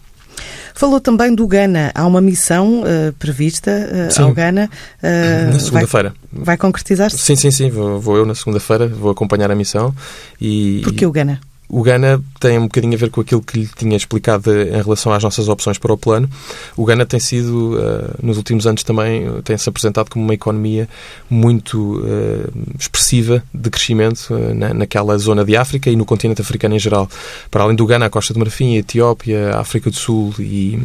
Falou 0.74 1.00
também 1.00 1.34
do 1.34 1.46
Ghana. 1.46 1.90
Há 1.94 2.06
uma 2.06 2.20
missão 2.20 2.82
uh, 2.82 3.12
prevista 3.18 3.70
uh, 3.70 4.22
ao 4.22 4.32
Ghana. 4.32 4.70
Uh, 5.02 5.52
na 5.52 5.58
segunda-feira. 5.58 6.14
Vai, 6.32 6.44
vai 6.44 6.56
concretizar-se? 6.56 7.18
Sim, 7.18 7.36
sim, 7.36 7.50
sim. 7.50 7.70
Vou, 7.70 8.00
vou 8.00 8.16
eu 8.16 8.26
na 8.26 8.34
segunda-feira, 8.34 8.86
vou 8.86 9.10
acompanhar 9.10 9.50
a 9.50 9.54
missão. 9.54 9.94
E, 10.40 10.80
Porquê 10.84 11.04
o 11.04 11.10
Ghana? 11.10 11.40
O 11.68 11.82
Ghana 11.82 12.22
tem 12.40 12.58
um 12.58 12.62
bocadinho 12.62 12.94
a 12.94 12.96
ver 12.96 13.10
com 13.10 13.20
aquilo 13.20 13.42
que 13.42 13.60
lhe 13.60 13.66
tinha 13.76 13.94
explicado 13.96 14.50
em 14.50 14.82
relação 14.82 15.12
às 15.12 15.22
nossas 15.22 15.48
opções 15.48 15.76
para 15.76 15.92
o 15.92 15.98
plano. 15.98 16.28
O 16.74 16.84
Ghana 16.84 17.04
tem 17.04 17.20
sido, 17.20 17.76
uh, 17.76 18.14
nos 18.22 18.38
últimos 18.38 18.66
anos 18.66 18.82
também, 18.82 19.26
tem-se 19.42 19.68
apresentado 19.68 20.08
como 20.08 20.24
uma 20.24 20.32
economia 20.32 20.88
muito 21.28 21.98
uh, 21.98 22.50
expressiva 22.78 23.42
de 23.52 23.68
crescimento 23.68 24.32
na, 24.54 24.72
naquela 24.72 25.18
zona 25.18 25.44
de 25.44 25.56
África 25.56 25.90
e 25.90 25.96
no 25.96 26.06
continente 26.06 26.40
africano 26.40 26.74
em 26.74 26.78
geral. 26.78 27.08
Para 27.50 27.64
além 27.64 27.76
do 27.76 27.84
Ghana, 27.84 28.06
a 28.06 28.10
Costa 28.10 28.32
de 28.32 28.38
Marfim, 28.38 28.76
a 28.76 28.78
Etiópia, 28.78 29.50
a 29.50 29.60
África 29.60 29.90
do 29.90 29.96
Sul 29.96 30.34
e, 30.38 30.78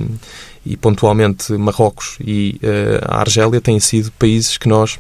e 0.66 0.76
pontualmente 0.76 1.54
Marrocos 1.54 2.18
e 2.20 2.60
a 3.08 3.20
Argélia 3.20 3.62
têm 3.62 3.80
sido 3.80 4.12
países 4.12 4.58
que 4.58 4.68
nós 4.68 5.00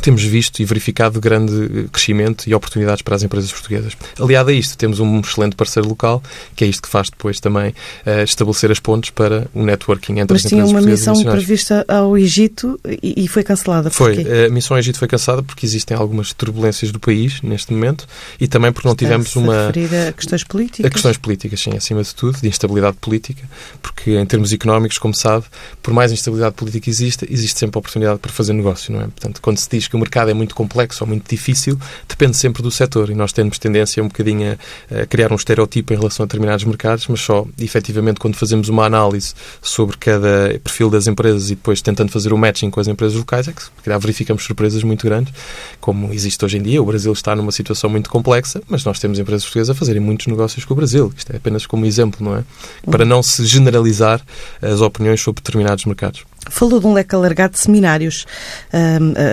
temos 0.00 0.22
visto 0.22 0.60
e 0.60 0.64
verificado 0.64 1.20
grande 1.20 1.88
crescimento 1.92 2.48
e 2.48 2.54
oportunidades 2.54 3.02
para 3.02 3.16
as 3.16 3.22
empresas 3.22 3.52
portuguesas. 3.52 3.96
Aliado 4.20 4.50
a 4.50 4.52
isto, 4.52 4.76
temos 4.76 5.00
um 5.00 5.20
excelente 5.20 5.56
parceiro 5.56 5.88
local, 5.88 6.22
que 6.54 6.64
é 6.64 6.66
isto 6.66 6.82
que 6.82 6.88
faz 6.88 7.10
depois 7.10 7.40
também 7.40 7.70
uh, 7.70 8.22
estabelecer 8.24 8.70
as 8.70 8.80
pontes 8.80 9.10
para 9.10 9.48
o 9.54 9.62
networking 9.62 10.18
entre 10.18 10.34
Mas 10.34 10.46
as 10.46 10.52
empresas 10.52 10.72
portuguesas. 10.72 11.06
Mas 11.06 11.18
tinha 11.18 11.30
uma 11.30 11.32
missão 11.32 11.32
prevista 11.32 11.84
ao 11.88 12.16
Egito 12.16 12.80
e, 13.02 13.24
e 13.24 13.28
foi 13.28 13.42
cancelada. 13.42 13.90
Foi. 13.90 14.46
A 14.46 14.50
missão 14.50 14.74
ao 14.76 14.78
Egito 14.78 14.98
foi 14.98 15.08
cancelada 15.08 15.42
porque 15.42 15.66
existem 15.66 15.96
algumas 15.96 16.32
turbulências 16.32 16.92
do 16.92 16.98
país 16.98 17.40
neste 17.42 17.72
momento 17.72 18.06
e 18.40 18.48
também 18.48 18.72
porque 18.72 18.88
não 18.88 18.94
tivemos 18.94 19.34
uma... 19.36 19.68
a 19.68 20.12
questões 20.12 20.44
políticas? 20.44 20.86
A 20.86 20.90
questões 20.90 21.16
políticas, 21.16 21.60
sim, 21.60 21.76
acima 21.76 22.02
de 22.02 22.14
tudo, 22.14 22.40
de 22.40 22.48
instabilidade 22.48 22.96
política, 23.00 23.42
porque 23.82 24.16
em 24.16 24.26
termos 24.26 24.52
económicos, 24.52 24.98
como 24.98 25.14
sabe, 25.14 25.44
por 25.82 25.92
mais 25.92 26.12
instabilidade 26.12 26.54
política 26.54 26.88
exista, 26.90 27.26
existe 27.30 27.58
sempre 27.58 27.78
a 27.78 27.80
oportunidade 27.80 28.18
para 28.18 28.32
fazer 28.32 28.52
negócio, 28.52 28.92
não 28.92 29.00
é? 29.00 29.04
Portanto, 29.04 29.40
quando 29.40 29.58
se 29.58 29.68
diz 29.70 29.85
que 29.88 29.96
o 29.96 29.98
mercado 29.98 30.30
é 30.30 30.34
muito 30.34 30.54
complexo 30.54 31.04
ou 31.04 31.08
muito 31.08 31.28
difícil, 31.28 31.78
depende 32.08 32.36
sempre 32.36 32.62
do 32.62 32.70
setor. 32.70 33.10
E 33.10 33.14
nós 33.14 33.32
temos 33.32 33.58
tendência 33.58 34.02
um 34.02 34.08
bocadinho 34.08 34.56
a, 34.90 35.02
a 35.02 35.06
criar 35.06 35.32
um 35.32 35.36
estereotipo 35.36 35.92
em 35.92 35.96
relação 35.96 36.24
a 36.24 36.26
determinados 36.26 36.64
mercados, 36.64 37.06
mas 37.08 37.20
só, 37.20 37.46
efetivamente, 37.58 38.20
quando 38.20 38.36
fazemos 38.36 38.68
uma 38.68 38.84
análise 38.84 39.34
sobre 39.60 39.96
cada 39.96 40.58
perfil 40.62 40.90
das 40.90 41.06
empresas 41.06 41.50
e 41.50 41.54
depois 41.54 41.80
tentando 41.80 42.10
fazer 42.10 42.32
o 42.32 42.38
matching 42.38 42.70
com 42.70 42.80
as 42.80 42.88
empresas 42.88 43.16
locais, 43.16 43.48
é 43.48 43.52
que, 43.52 43.62
calhar, 43.84 43.98
verificamos 44.00 44.44
surpresas 44.44 44.82
muito 44.82 45.04
grandes, 45.04 45.32
como 45.80 46.12
existe 46.12 46.44
hoje 46.44 46.58
em 46.58 46.62
dia. 46.62 46.82
O 46.82 46.86
Brasil 46.86 47.12
está 47.12 47.34
numa 47.34 47.52
situação 47.52 47.88
muito 47.90 48.10
complexa, 48.10 48.62
mas 48.68 48.84
nós 48.84 48.98
temos 48.98 49.18
empresas 49.18 49.44
portuguesas 49.44 49.70
a 49.70 49.78
fazerem 49.78 50.00
muitos 50.00 50.26
negócios 50.26 50.64
com 50.64 50.74
o 50.74 50.76
Brasil. 50.76 51.12
Isto 51.16 51.32
é 51.32 51.36
apenas 51.36 51.66
como 51.66 51.86
exemplo, 51.86 52.24
não 52.24 52.36
é? 52.36 52.44
Para 52.90 53.04
não 53.04 53.22
se 53.22 53.44
generalizar 53.46 54.20
as 54.60 54.80
opiniões 54.80 55.20
sobre 55.20 55.42
determinados 55.42 55.84
mercados. 55.84 56.24
Falou 56.50 56.80
de 56.80 56.86
um 56.86 56.92
leque 56.92 57.14
alargado 57.14 57.54
de 57.54 57.60
seminários. 57.60 58.26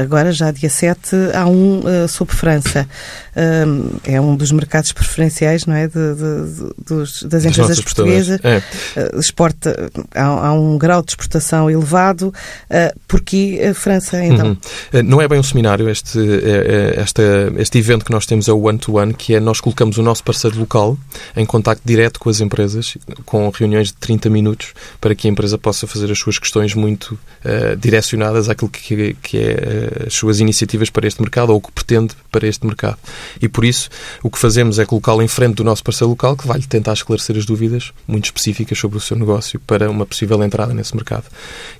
Agora, 0.01 0.31
já 0.31 0.51
dia 0.51 0.69
7, 0.69 1.15
há 1.33 1.45
um 1.47 1.79
uh, 1.79 2.07
sobre 2.07 2.35
França. 2.35 2.87
Um, 3.35 3.89
é 4.03 4.21
um 4.21 4.35
dos 4.35 4.51
mercados 4.51 4.91
preferenciais, 4.91 5.65
não 5.65 5.75
é? 5.75 5.87
De, 5.87 5.93
de, 5.93 6.73
dos, 6.85 7.23
das 7.23 7.45
empresas 7.45 7.79
portuguesas. 7.79 8.39
É. 8.43 8.57
Uh, 8.57 9.19
exporta, 9.19 9.91
há, 10.13 10.47
há, 10.47 10.53
um 10.53 10.77
grau 10.77 11.01
de 11.01 11.11
exportação 11.11 11.69
elevado. 11.69 12.27
Uh, 12.69 12.99
porquê 13.07 13.59
a 13.69 13.73
França, 13.73 14.23
então? 14.23 14.57
Uhum. 14.93 15.03
Não 15.03 15.21
é 15.21 15.27
bem 15.27 15.39
um 15.39 15.43
seminário. 15.43 15.89
Este, 15.89 16.19
é, 16.19 16.95
é, 16.97 17.01
este, 17.01 17.21
este 17.57 17.77
evento 17.79 18.05
que 18.05 18.11
nós 18.11 18.25
temos 18.25 18.47
é 18.47 18.53
o 18.53 18.61
one-to-one, 18.61 19.13
-one, 19.13 19.17
que 19.17 19.35
é 19.35 19.39
nós 19.39 19.59
colocamos 19.59 19.97
o 19.97 20.03
nosso 20.03 20.23
parceiro 20.23 20.59
local 20.59 20.97
em 21.35 21.45
contacto 21.45 21.81
direto 21.85 22.19
com 22.19 22.29
as 22.29 22.39
empresas, 22.39 22.97
com 23.25 23.49
reuniões 23.49 23.87
de 23.87 23.95
30 23.95 24.29
minutos, 24.29 24.73
para 25.01 25.15
que 25.15 25.27
a 25.27 25.31
empresa 25.31 25.57
possa 25.57 25.87
fazer 25.87 26.11
as 26.11 26.19
suas 26.19 26.37
questões 26.37 26.75
muito 26.75 27.17
uh, 27.43 27.75
direcionadas 27.77 28.49
àquilo 28.49 28.69
que, 28.69 29.15
que 29.21 29.37
é 29.37 30.05
as 30.07 30.13
suas 30.13 30.39
iniciativas 30.39 30.89
para 30.89 31.07
este 31.07 31.21
mercado 31.21 31.49
ou 31.49 31.57
o 31.57 31.61
que 31.61 31.71
pretende 31.71 32.13
para 32.31 32.47
este 32.47 32.65
mercado. 32.65 32.97
E 33.41 33.49
por 33.49 33.65
isso 33.65 33.89
o 34.21 34.29
que 34.29 34.39
fazemos 34.39 34.79
é 34.79 34.85
colocá-lo 34.85 35.21
em 35.21 35.27
frente 35.27 35.55
do 35.55 35.63
nosso 35.63 35.83
parceiro 35.83 36.09
local 36.09 36.35
que 36.35 36.47
vai 36.47 36.59
tentar 36.61 36.93
esclarecer 36.93 37.37
as 37.37 37.45
dúvidas 37.45 37.91
muito 38.07 38.25
específicas 38.25 38.77
sobre 38.77 38.97
o 38.97 39.01
seu 39.01 39.17
negócio 39.17 39.59
para 39.59 39.89
uma 39.89 40.05
possível 40.05 40.41
entrada 40.43 40.73
nesse 40.73 40.95
mercado. 40.95 41.25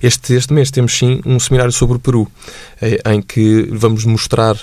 Este, 0.02 0.34
este 0.34 0.52
mês 0.52 0.70
temos 0.70 0.96
sim 0.96 1.20
um 1.24 1.38
seminário 1.40 1.72
sobre 1.72 1.96
o 1.96 2.00
Peru, 2.00 2.30
eh, 2.80 3.00
em 3.06 3.22
que 3.22 3.68
vamos 3.72 4.04
mostrar 4.04 4.56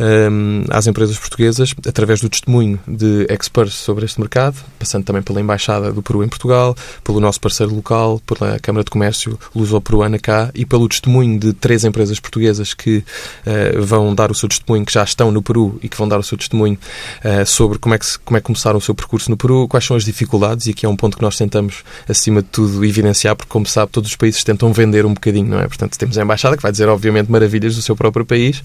um, 0.00 0.64
às 0.70 0.86
empresas 0.86 1.18
portuguesas, 1.18 1.74
através 1.86 2.20
do 2.20 2.28
testemunho 2.28 2.80
de 2.86 3.26
experts 3.28 3.74
sobre 3.74 4.04
este 4.04 4.18
mercado, 4.18 4.56
passando 4.78 5.04
também 5.04 5.22
pela 5.22 5.40
Embaixada 5.40 5.92
do 5.92 6.02
Peru 6.02 6.24
em 6.24 6.28
Portugal, 6.28 6.74
pelo 7.04 7.20
nosso 7.20 7.40
parceiro 7.40 7.74
local, 7.74 8.20
pela 8.20 8.58
Câmara 8.60 8.84
de 8.84 8.90
Comércio 8.90 9.38
Luso-Peruano 9.54 10.06
Ana 10.06 10.18
cá 10.18 10.50
e 10.54 10.64
pelo 10.64 10.88
testemunho 10.88 11.38
de 11.38 11.52
três 11.52 11.84
empresas 11.84 12.18
portuguesas 12.18 12.72
que 12.72 12.98
uh, 12.98 13.82
vão 13.82 14.14
dar 14.14 14.30
o 14.30 14.34
seu 14.34 14.48
testemunho, 14.48 14.86
que 14.86 14.92
já 14.92 15.04
estão 15.04 15.30
no 15.30 15.42
Peru 15.42 15.78
e 15.82 15.88
que 15.88 15.96
vão 15.96 16.08
dar 16.08 16.18
o 16.18 16.22
seu 16.26 16.36
testemunho 16.36 16.78
uh, 17.24 17.46
sobre 17.46 17.78
como 17.78 17.94
é, 17.94 17.98
que, 17.98 18.06
como 18.24 18.36
é 18.36 18.40
que 18.40 18.46
começaram 18.46 18.78
o 18.78 18.80
seu 18.80 18.94
percurso 18.94 19.30
no 19.30 19.36
Peru, 19.36 19.66
quais 19.68 19.84
são 19.84 19.96
as 19.96 20.04
dificuldades, 20.04 20.66
e 20.66 20.70
aqui 20.70 20.86
é 20.86 20.88
um 20.88 20.96
ponto 20.96 21.16
que 21.16 21.22
nós 21.22 21.36
tentamos, 21.36 21.84
acima 22.08 22.42
de 22.42 22.48
tudo, 22.48 22.84
evidenciar, 22.84 23.36
porque, 23.36 23.50
como 23.50 23.66
sabe, 23.66 23.92
todos 23.92 24.10
os 24.10 24.16
países 24.16 24.42
tentam 24.44 24.72
vender 24.72 25.06
um 25.06 25.14
bocadinho, 25.14 25.48
não 25.48 25.60
é? 25.60 25.66
Portanto, 25.66 25.96
temos 25.98 26.18
a 26.18 26.22
Embaixada, 26.22 26.56
que 26.56 26.62
vai 26.62 26.72
dizer, 26.72 26.88
obviamente, 26.88 27.30
maravilhas 27.30 27.76
do 27.76 27.82
seu 27.82 27.96
próprio 27.96 28.24
país, 28.24 28.62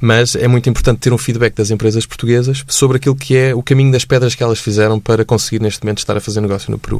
mas 0.00 0.34
é 0.34 0.48
muito 0.48 0.68
importante 0.68 0.98
ter 0.98 1.12
um 1.12 1.18
feedback 1.18 1.54
das 1.54 1.70
empresas 1.70 2.06
portuguesas 2.06 2.64
sobre 2.66 2.96
aquilo 2.96 3.14
que 3.14 3.36
é 3.36 3.54
o 3.54 3.62
caminho 3.62 3.92
das 3.92 4.04
pedras 4.04 4.34
que 4.34 4.42
elas 4.42 4.58
fizeram 4.58 4.98
para 4.98 5.24
conseguir, 5.24 5.60
neste 5.60 5.84
momento, 5.84 5.98
estar 5.98 6.16
a 6.16 6.20
fazer 6.20 6.40
negócio 6.40 6.70
no 6.70 6.78
Peru. 6.78 6.96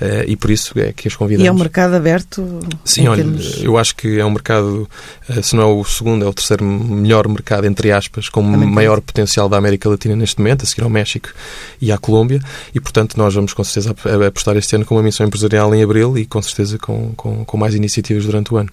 Uh, 0.00 0.24
e 0.26 0.36
por 0.36 0.50
isso 0.50 0.78
é 0.78 0.92
que 0.92 1.08
as 1.08 1.16
convidamos. 1.16 1.44
E 1.44 1.48
é 1.48 1.52
um 1.52 1.58
mercado 1.58 1.94
aberto? 1.94 2.60
Sim, 2.84 3.08
olha, 3.08 3.24
termos... 3.24 3.62
eu 3.62 3.76
acho 3.76 3.96
que 3.96 4.18
é 4.18 4.24
um 4.24 4.30
mercado, 4.30 4.88
eh, 5.28 5.42
se 5.42 5.56
não 5.56 5.62
é 5.62 5.66
o 5.66 5.84
segundo, 5.84 6.24
é 6.24 6.28
o 6.28 6.32
terceiro 6.32 6.64
melhor 6.64 7.26
mercado, 7.28 7.66
entre 7.66 7.90
aspas, 7.90 8.28
com 8.28 8.42
maior 8.42 9.00
potencial 9.00 9.47
da 9.48 9.56
América 9.56 9.88
Latina 9.88 10.14
neste 10.16 10.38
momento, 10.38 10.62
a 10.62 10.66
seguir 10.66 10.82
ao 10.82 10.90
México 10.90 11.30
e 11.80 11.92
à 11.92 11.98
Colômbia, 11.98 12.40
e 12.74 12.80
portanto 12.80 13.16
nós 13.16 13.34
vamos 13.34 13.52
com 13.52 13.64
certeza 13.64 13.94
apostar 14.26 14.56
este 14.56 14.76
ano 14.76 14.84
com 14.84 14.94
uma 14.94 15.02
missão 15.02 15.26
empresarial 15.26 15.74
em 15.74 15.82
abril 15.82 16.16
e 16.18 16.26
com 16.26 16.40
certeza 16.42 16.78
com, 16.78 17.12
com, 17.16 17.44
com 17.44 17.56
mais 17.56 17.74
iniciativas 17.74 18.24
durante 18.24 18.52
o 18.52 18.56
ano. 18.56 18.70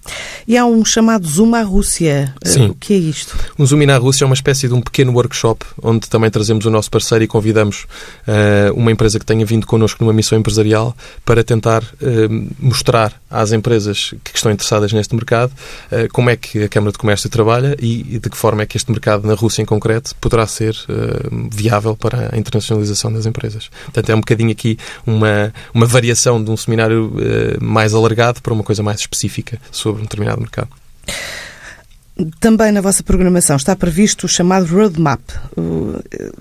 E 0.48 0.58
há 0.58 0.65
um 0.65 0.84
chamado 0.84 1.27
Zoom 1.27 1.55
à 1.55 1.62
Rússia. 1.62 2.34
Eh, 2.44 2.50
Sim. 2.50 2.67
O 2.67 2.75
que 2.75 2.94
é 2.94 2.98
isto? 2.98 3.38
Um 3.58 3.65
Zoom 3.65 3.86
na 3.86 3.98
Rússia 3.98 4.24
é 4.24 4.27
uma 4.27 4.34
espécie 4.34 4.67
de 4.67 4.74
um 4.74 4.82
pequeno 4.82 5.13
workshop 5.13 5.65
onde 5.82 6.10
também 6.10 6.29
trazemos 6.29 6.65
o 6.65 6.70
nosso 6.70 6.89
parceiro 6.89 7.24
e 7.24 7.27
convidamos 7.27 7.86
uh, 8.27 8.74
uma 8.75 8.91
empresa 8.91 9.20
que 9.20 9.25
tenha 9.25 9.46
vindo 9.46 9.67
connosco 9.67 10.03
numa 10.03 10.13
missão 10.13 10.38
empresarial 10.38 10.96
para 11.24 11.44
tentar 11.44 11.84
uh, 11.84 12.53
mostrar 12.60 13.13
às 13.29 13.51
empresas 13.51 14.13
que 14.24 14.36
estão 14.36 14.51
interessadas 14.51 14.94
neste 14.94 15.13
mercado 15.13 15.51
uh, 15.91 16.12
como 16.12 16.29
é 16.29 16.36
que 16.36 16.63
a 16.63 16.70
Câmara 16.70 16.91
de 16.91 16.98
Comércio 16.98 17.29
trabalha 17.29 17.75
e, 17.79 18.20
de 18.20 18.29
que 18.29 18.38
forma 18.38 18.63
é 18.63 18.65
que 18.65 18.77
este 18.77 18.89
mercado 18.91 19.27
na 19.27 19.34
Rússia 19.34 19.62
em 19.62 19.65
concreto 19.65 20.15
poderá 20.15 20.48
ser 20.48 20.64
uh, 20.74 21.50
viável 21.51 21.95
para 21.95 22.34
a 22.34 22.38
internacionalização 22.38 23.12
das 23.12 23.25
empresas. 23.25 23.69
Portanto, 23.86 24.10
é 24.10 24.15
um 24.15 24.19
bocadinho 24.19 24.51
aqui 24.51 24.77
uma, 25.05 25.53
uma 25.74 25.86
variação 25.86 26.43
de 26.43 26.50
um 26.50 26.57
seminário 26.57 27.13
mais 27.62 27.93
alargado 27.93 28.41
para 28.41 28.53
uma 28.53 28.63
coisa 28.63 28.81
mais 28.81 29.00
específica 29.00 29.60
sobre 29.72 30.01
um 30.01 30.05
determinado 30.05 30.41
mercado. 30.41 30.69
Também 32.39 32.72
na 32.72 32.79
vossa 32.79 33.03
programação 33.03 33.57
está 33.57 33.75
previsto 33.75 34.25
o 34.25 34.29
chamado 34.29 34.65
roadmap. 34.65 35.19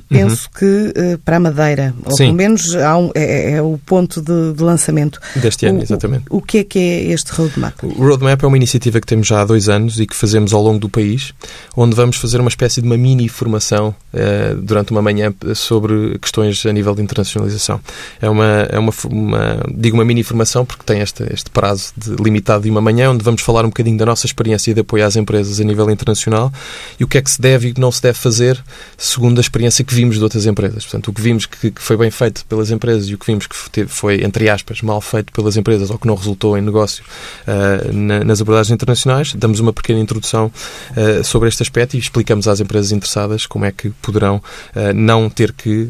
Penso 0.09 0.49
uhum. 0.54 0.59
que 0.59 0.93
eh, 0.95 1.19
para 1.25 1.38
a 1.38 1.40
Madeira, 1.40 1.93
ou 2.04 2.12
Sim. 2.12 2.26
pelo 2.26 2.35
menos 2.35 2.75
um, 2.75 3.11
é, 3.12 3.25
é, 3.25 3.50
é, 3.54 3.62
o 3.62 3.76
ponto 3.85 4.23
de, 4.23 4.52
de, 4.52 4.62
lançamento. 4.62 5.21
Deste 5.35 5.66
ano, 5.66 5.81
o, 5.81 5.83
exatamente. 5.83 6.25
O, 6.31 6.37
o, 6.37 6.43
que 6.43 6.59
é 6.59 6.64
que 6.64 6.78
é 6.78 7.02
este 7.07 7.33
roadmap? 7.33 7.75
O 7.83 8.07
roadmap 8.07 8.40
é 8.40 8.47
uma 8.47 8.57
iniciativa 8.57 9.00
que 9.00 9.07
temos 9.07 9.26
já 9.26 9.40
há 9.40 9.45
dois 9.45 9.69
anos 9.69 9.99
e 9.99 10.07
que 10.07 10.14
fazemos 10.14 10.52
ao 10.52 10.62
longo 10.62 10.78
do 10.78 10.88
país, 10.88 11.35
onde 11.76 11.97
vamos 11.97 12.19
fazer 12.19 12.40
uma 12.40 12.49
espécie 12.49 12.81
de 12.81 12.87
uma 12.87 12.97
mini 12.97 13.28
formação 13.28 13.93
uh, 14.12 14.54
durante 14.62 14.93
uma 14.93 15.02
manhã 15.02 15.35
sobre 15.57 16.16
questões 16.21 16.64
a 16.66 16.73
nível 16.73 16.95
de 16.95 17.02
internacionalização. 17.02 17.81
É 18.23 18.31
uma, 18.31 18.69
é 18.71 18.78
uma, 18.78 18.93
uma 19.07 19.61
digo 19.75 19.97
uma 19.97 20.04
mini 20.04 20.23
formação 20.23 20.64
porque 20.64 20.85
tem 20.85 21.00
este, 21.00 21.25
este 21.33 21.50
prazo 21.50 21.93
de, 21.97 22.14
limitado 22.23 22.62
de 22.62 22.71
uma 22.71 22.81
manhã, 22.81 23.11
onde 23.11 23.25
vamos 23.25 23.43
falar 23.43 23.64
um 23.64 23.69
bocadinho 23.69 23.99
da 23.99 24.07
nossa 24.07 24.25
experiência 24.25 24.73
de 24.73 24.81
apoio 24.81 25.04
às 25.04 25.16
empresas 25.16 25.63
a 25.64 25.68
nível 25.68 25.90
internacional 25.90 26.52
e 26.99 27.04
o 27.04 27.09
que 27.09 27.18
é 27.18 27.23
que 27.23 27.30
se 27.30 27.40
deve 27.40 27.68
e 27.68 27.71
o 27.71 27.75
que 27.75 27.80
não 27.80 27.90
se 27.90 28.02
deve 28.02 28.18
fazer 28.18 28.62
segundo 28.97 29.38
a 29.38 29.40
experiência 29.40 29.85
que 29.85 29.94
vimos 29.94 30.16
de 30.16 30.23
outras 30.23 30.47
empresas. 30.47 30.85
Portanto, 30.85 31.09
o 31.09 31.12
que 31.12 31.21
vimos 31.21 31.47
que, 31.47 31.71
que 31.71 31.83
foi 31.83 31.97
bem 31.97 32.11
feito 32.11 32.44
pelas 32.47 32.71
empresas 32.71 33.09
e 33.09 33.14
o 33.14 33.18
que 33.18 33.26
vimos 33.26 33.47
que 33.47 33.87
foi, 33.87 34.25
entre 34.25 34.49
aspas, 34.49 34.83
mal 34.83 35.00
feito 35.00 35.33
pelas 35.33 35.56
empresas 35.56 35.90
ou 35.90 35.99
que 35.99 36.06
não 36.06 36.14
resultou 36.14 36.56
em 36.56 36.61
negócio 36.61 37.04
uh, 37.47 37.92
na, 37.92 38.25
nas 38.25 38.40
abordagens 38.40 38.73
internacionais, 38.73 39.35
damos 39.35 39.61
uma 39.61 39.73
pequena 39.73 40.00
introdução 40.00 40.50
uh, 40.90 41.25
sobre 41.25 41.49
este 41.49 41.62
aspecto 41.62 41.94
e 41.94 41.99
explicamos 41.99 42.49
às 42.49 42.61
empresas 42.61 42.92
interessadas 42.92 43.47
como 43.47 43.64
é 43.64 43.73
que 43.73 43.90
poderão 44.02 44.37
uh, 44.37 44.92
não 44.94 45.28
ter 45.28 45.52
que 45.52 45.88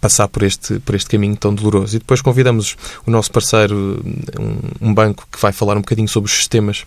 passar 0.00 0.28
por 0.28 0.42
este, 0.42 0.78
por 0.80 0.94
este 0.94 1.10
caminho 1.10 1.36
tão 1.36 1.54
doloroso. 1.54 1.96
E 1.96 1.98
depois 1.98 2.20
convidamos 2.20 2.76
o 3.06 3.10
nosso 3.10 3.30
parceiro, 3.30 4.02
um, 4.38 4.88
um 4.88 4.94
banco 4.94 5.26
que 5.30 5.40
vai 5.40 5.52
falar 5.52 5.76
um 5.76 5.80
bocadinho 5.80 6.08
sobre 6.08 6.30
os 6.30 6.36
sistemas 6.36 6.84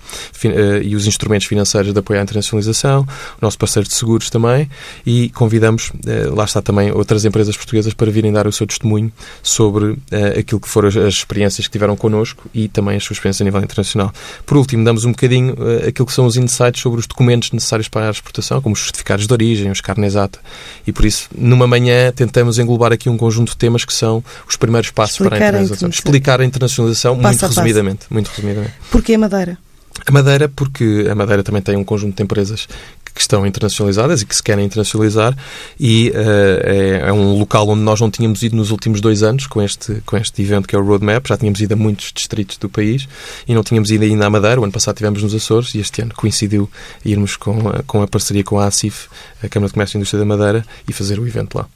e 0.83 0.95
os 0.95 1.07
instrumentos 1.07 1.47
financeiros 1.47 1.84
de 1.93 1.99
apoio 1.99 2.19
à 2.19 2.23
internacionalização, 2.23 3.01
o 3.01 3.05
nosso 3.41 3.57
parceiro 3.57 3.87
de 3.87 3.95
seguros 3.95 4.29
também, 4.29 4.69
e 5.05 5.29
convidamos, 5.29 5.91
lá 6.33 6.45
está 6.45 6.61
também, 6.61 6.91
outras 6.91 7.25
empresas 7.25 7.55
portuguesas 7.55 7.93
para 7.93 8.11
virem 8.11 8.31
dar 8.31 8.47
o 8.47 8.51
seu 8.51 8.67
testemunho 8.67 9.11
sobre 9.41 9.97
aquilo 10.37 10.59
que 10.59 10.69
foram 10.69 10.89
as, 10.89 10.97
as 10.97 11.13
experiências 11.13 11.67
que 11.67 11.71
tiveram 11.71 11.95
connosco 11.95 12.49
e 12.53 12.67
também 12.67 12.97
as 12.97 13.03
suas 13.03 13.17
experiências 13.17 13.41
a 13.41 13.45
nível 13.45 13.61
internacional. 13.61 14.13
Por 14.45 14.57
último, 14.57 14.83
damos 14.83 15.05
um 15.05 15.11
bocadinho 15.11 15.53
uh, 15.53 15.87
aquilo 15.87 16.05
que 16.05 16.13
são 16.13 16.25
os 16.25 16.37
insights 16.37 16.81
sobre 16.81 16.99
os 16.99 17.07
documentos 17.07 17.51
necessários 17.51 17.87
para 17.87 18.07
a 18.07 18.11
exportação, 18.11 18.61
como 18.61 18.73
os 18.73 18.81
certificados 18.81 19.27
de 19.27 19.33
origem, 19.33 19.71
os 19.71 19.81
carnes 19.81 20.15
ata. 20.15 20.39
E 20.85 20.91
por 20.91 21.05
isso, 21.05 21.29
numa 21.35 21.67
manhã, 21.67 22.11
tentamos 22.11 22.59
englobar 22.59 22.91
aqui 22.91 23.09
um 23.09 23.17
conjunto 23.17 23.49
de 23.49 23.57
temas 23.57 23.83
que 23.85 23.93
são 23.93 24.23
os 24.47 24.55
primeiros 24.55 24.91
passos 24.91 25.15
Explicar 25.15 25.37
para 25.37 25.45
a 25.45 25.49
internacionalização. 25.49 25.87
A 25.87 25.89
Explicar 25.89 26.41
a 26.41 26.45
internacionalização 26.45 27.19
passo 27.19 27.39
muito 27.39 27.47
resumidamente, 27.47 28.05
muito 28.09 28.27
resumidamente. 28.29 28.73
Porquê 28.91 29.13
a 29.13 29.17
Madeira? 29.17 29.57
A 30.05 30.11
Madeira, 30.11 30.49
porque 30.49 31.07
a 31.09 31.15
Madeira 31.15 31.43
também 31.43 31.61
tem 31.61 31.75
um 31.75 31.83
conjunto 31.83 32.17
de 32.17 32.23
empresas 32.23 32.67
que 33.15 33.21
estão 33.21 33.47
internacionalizadas 33.47 34.21
e 34.21 34.25
que 34.25 34.35
se 34.35 34.43
querem 34.43 34.65
internacionalizar 34.65 35.35
e 35.79 36.09
uh, 36.09 36.19
é, 36.63 37.03
é, 37.07 37.13
um 37.13 37.39
local 37.39 37.69
onde 37.69 37.81
nós 37.81 38.01
não 38.01 38.11
tínhamos 38.11 38.43
ido 38.43 38.57
nos 38.57 38.71
últimos 38.71 38.99
dois 38.99 39.23
anos 39.23 39.47
com 39.47 39.61
este, 39.61 40.01
com 40.05 40.17
este 40.17 40.41
evento 40.41 40.67
que 40.67 40.75
é 40.75 40.79
o 40.79 40.83
Roadmap. 40.83 41.25
Já 41.25 41.37
tínhamos 41.37 41.61
ido 41.61 41.73
a 41.73 41.77
muitos 41.77 42.11
distritos 42.13 42.57
do 42.57 42.67
país 42.67 43.07
e 43.47 43.55
não 43.55 43.63
tínhamos 43.63 43.89
ido 43.89 44.03
ainda 44.03 44.25
à 44.25 44.29
Madeira. 44.29 44.59
O 44.59 44.63
ano 44.65 44.73
passado 44.73 44.95
estivemos 44.95 45.23
nos 45.23 45.33
Açores 45.33 45.73
e 45.75 45.79
este 45.79 46.01
ano 46.01 46.13
coincidiu 46.13 46.69
irmos 47.05 47.37
com 47.37 47.55
com 47.87 48.01
a 48.01 48.07
parceria 48.07 48.43
com 48.43 48.59
a 48.59 48.67
ACIF, 48.67 49.07
a 49.41 49.47
Câmara 49.47 49.69
de 49.69 49.73
Comércio 49.73 49.95
e 49.95 49.97
Indústria 49.99 50.19
da 50.19 50.25
Madeira, 50.25 50.65
e 50.87 50.91
fazer 50.91 51.17
o 51.19 51.25
evento 51.25 51.57
lá. 51.57 51.67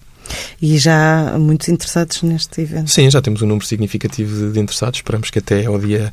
E 0.61 0.77
já 0.77 1.31
há 1.33 1.39
muitos 1.39 1.67
interessados 1.69 2.21
neste 2.21 2.61
evento? 2.61 2.89
Sim, 2.89 3.09
já 3.09 3.21
temos 3.21 3.41
um 3.41 3.47
número 3.47 3.65
significativo 3.65 4.51
de 4.51 4.59
interessados. 4.59 4.99
Esperamos 4.99 5.29
que 5.29 5.39
até 5.39 5.65
ao 5.65 5.79
dia 5.79 6.11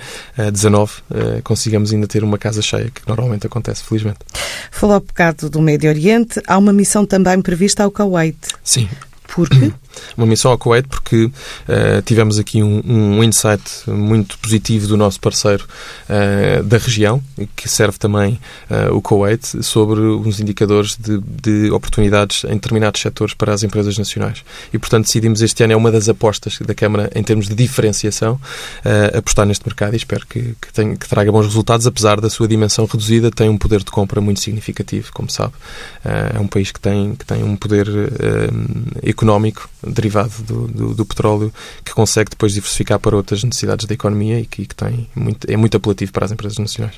19 0.52 0.92
uh, 0.92 1.14
uh, 1.38 1.42
consigamos 1.42 1.92
ainda 1.92 2.06
ter 2.06 2.22
uma 2.24 2.38
casa 2.38 2.62
cheia, 2.62 2.90
que 2.90 3.02
normalmente 3.06 3.46
acontece, 3.46 3.82
felizmente. 3.82 4.18
Falou 4.70 4.96
há 4.96 5.00
bocado 5.00 5.50
do 5.50 5.60
Médio 5.60 5.90
Oriente. 5.90 6.40
Há 6.46 6.58
uma 6.58 6.72
missão 6.72 7.04
também 7.04 7.40
prevista 7.40 7.84
ao 7.84 7.90
Kuwait. 7.90 8.36
Sim. 8.62 8.88
Por 9.26 9.48
quê? 9.48 9.72
uma 10.16 10.26
missão 10.26 10.50
ao 10.50 10.58
Kuwait 10.58 10.88
porque 10.88 11.24
uh, 11.24 12.02
tivemos 12.04 12.38
aqui 12.38 12.62
um, 12.62 12.82
um, 12.84 13.22
insight 13.22 13.62
muito 13.86 14.38
positivo 14.38 14.86
do 14.86 14.96
nosso 14.96 15.20
parceiro 15.20 15.66
uh, 16.08 16.62
da 16.62 16.78
região, 16.78 17.22
que 17.54 17.68
serve 17.68 17.98
também 17.98 18.38
uh, 18.70 18.94
o 18.94 19.02
Kuwait, 19.02 19.62
sobre 19.62 20.00
uns 20.00 20.40
indicadores 20.40 20.96
de, 20.96 21.18
de, 21.18 21.70
oportunidades 21.70 22.44
em 22.44 22.54
determinados 22.54 23.00
setores 23.00 23.34
para 23.34 23.52
as 23.52 23.62
empresas 23.62 23.98
nacionais. 23.98 24.44
E, 24.72 24.78
portanto, 24.78 25.04
decidimos 25.04 25.42
este 25.42 25.62
ano, 25.64 25.72
é 25.72 25.76
uma 25.76 25.90
das 25.90 26.08
apostas 26.08 26.58
da 26.60 26.74
Câmara 26.74 27.10
em 27.14 27.22
termos 27.22 27.48
de 27.48 27.54
diferenciação, 27.54 28.40
apostar 29.16 29.46
neste 29.46 29.66
mercado 29.66 29.94
e 29.94 29.96
espero 29.96 30.26
que, 30.26 30.54
que, 30.60 30.72
tenha, 30.72 30.96
que, 30.96 31.08
traga 31.08 31.30
bons 31.30 31.46
resultados, 31.46 31.86
apesar 31.86 32.20
da 32.20 32.30
sua 32.30 32.48
dimensão 32.48 32.86
reduzida, 32.86 33.30
tem 33.30 33.48
um 33.48 33.58
poder 33.58 33.80
de 33.80 33.90
compra 33.90 34.20
muito 34.20 34.40
significativo, 34.40 35.10
como 35.12 35.30
sabe. 35.30 35.52
é 36.34 36.38
um 36.38 36.46
país 36.46 36.70
que 36.70 36.80
tem, 36.80 37.14
que 37.14 37.24
tem 37.24 37.42
um 37.42 37.56
poder 37.56 37.88
económico 39.02 39.68
derivado 39.90 40.32
do, 40.42 40.68
do, 40.68 40.94
do, 40.94 41.06
petróleo 41.06 41.52
que 41.84 41.92
consegue 41.92 42.30
depois 42.30 42.52
diversificar 42.52 42.98
para 42.98 43.16
outras 43.16 43.42
necessidades 43.42 43.86
da 43.86 43.94
economia 43.94 44.40
e 44.40 44.46
que, 44.46 44.66
que 44.66 44.74
tem 44.74 45.08
muito, 45.14 45.50
é 45.50 45.56
muito 45.56 45.76
apelativo 45.76 46.12
para 46.12 46.24
as 46.24 46.32
empresas 46.32 46.58
nacionais. 46.58 46.94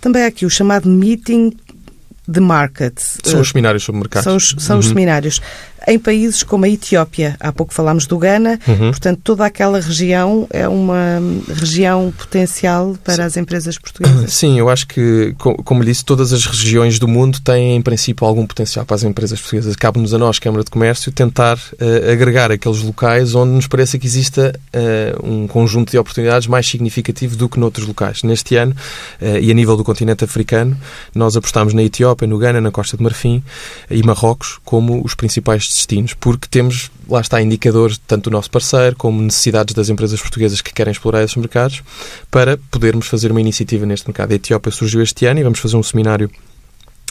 Também 0.00 0.22
há 0.22 0.26
aqui 0.26 0.46
o 0.46 0.50
chamado 0.50 0.88
meeting 0.88 1.52
de 2.26 2.40
market. 2.40 2.96
São 2.98 3.40
os 3.40 3.48
seminários 3.48 3.82
sobre 3.82 4.00
mercados. 4.00 4.24
São 4.24 4.36
os, 4.36 4.64
são 4.64 4.76
uhum. 4.76 4.80
os 4.80 4.86
seminários 4.86 5.40
em 5.86 5.98
países 5.98 6.42
como 6.42 6.64
a 6.64 6.68
Etiópia. 6.68 7.36
Há 7.40 7.52
pouco 7.52 7.72
falámos 7.72 8.06
do 8.06 8.18
Ghana, 8.18 8.58
uhum. 8.66 8.90
portanto, 8.90 9.20
toda 9.22 9.44
aquela 9.44 9.80
região 9.80 10.46
é 10.50 10.66
uma 10.68 11.20
região 11.48 12.12
potencial 12.16 12.96
para 13.04 13.16
Sim. 13.16 13.22
as 13.22 13.36
empresas 13.36 13.78
portuguesas. 13.78 14.32
Sim, 14.32 14.58
eu 14.58 14.68
acho 14.68 14.86
que, 14.86 15.34
como 15.38 15.84
disse, 15.84 16.04
todas 16.04 16.32
as 16.32 16.44
regiões 16.46 16.98
do 16.98 17.08
mundo 17.08 17.40
têm, 17.40 17.76
em 17.76 17.82
princípio, 17.82 18.26
algum 18.26 18.46
potencial 18.46 18.84
para 18.84 18.96
as 18.96 19.04
empresas 19.04 19.40
portuguesas. 19.40 19.76
Cabe-nos 19.76 20.14
a 20.14 20.18
nós, 20.18 20.38
Câmara 20.38 20.64
de 20.64 20.70
Comércio, 20.70 21.10
tentar 21.12 21.56
uh, 21.56 22.12
agregar 22.12 22.50
aqueles 22.50 22.82
locais 22.82 23.34
onde 23.34 23.52
nos 23.52 23.66
pareça 23.66 23.98
que 23.98 24.06
exista 24.06 24.58
uh, 24.74 25.26
um 25.26 25.46
conjunto 25.46 25.90
de 25.90 25.98
oportunidades 25.98 26.46
mais 26.46 26.66
significativo 26.66 27.36
do 27.36 27.48
que 27.48 27.58
noutros 27.58 27.86
locais. 27.86 28.22
Neste 28.22 28.56
ano, 28.56 28.74
uh, 29.20 29.38
e 29.40 29.50
a 29.50 29.54
nível 29.54 29.76
do 29.76 29.84
continente 29.84 30.24
africano, 30.24 30.76
nós 31.14 31.36
apostamos 31.36 31.74
na 31.74 31.82
Etiópia, 31.82 32.26
no 32.26 32.38
Ghana, 32.38 32.60
na 32.60 32.70
Costa 32.70 32.96
de 32.96 33.02
Marfim 33.02 33.42
e 33.90 34.02
Marrocos 34.02 34.58
como 34.64 35.02
os 35.04 35.14
principais 35.14 35.69
destinos, 35.74 36.14
porque 36.14 36.46
temos, 36.48 36.90
lá 37.08 37.20
está, 37.20 37.40
indicadores 37.40 37.98
tanto 38.06 38.30
do 38.30 38.32
nosso 38.32 38.50
parceiro 38.50 38.96
como 38.96 39.20
necessidades 39.22 39.74
das 39.74 39.88
empresas 39.88 40.20
portuguesas 40.20 40.60
que 40.60 40.72
querem 40.72 40.92
explorar 40.92 41.22
esses 41.22 41.36
mercados 41.36 41.82
para 42.30 42.58
podermos 42.70 43.06
fazer 43.06 43.30
uma 43.30 43.40
iniciativa 43.40 43.86
neste 43.86 44.06
mercado. 44.08 44.32
A 44.32 44.34
Etiópia 44.34 44.72
surgiu 44.72 45.02
este 45.02 45.26
ano 45.26 45.40
e 45.40 45.42
vamos 45.42 45.58
fazer 45.58 45.76
um 45.76 45.82
seminário 45.82 46.30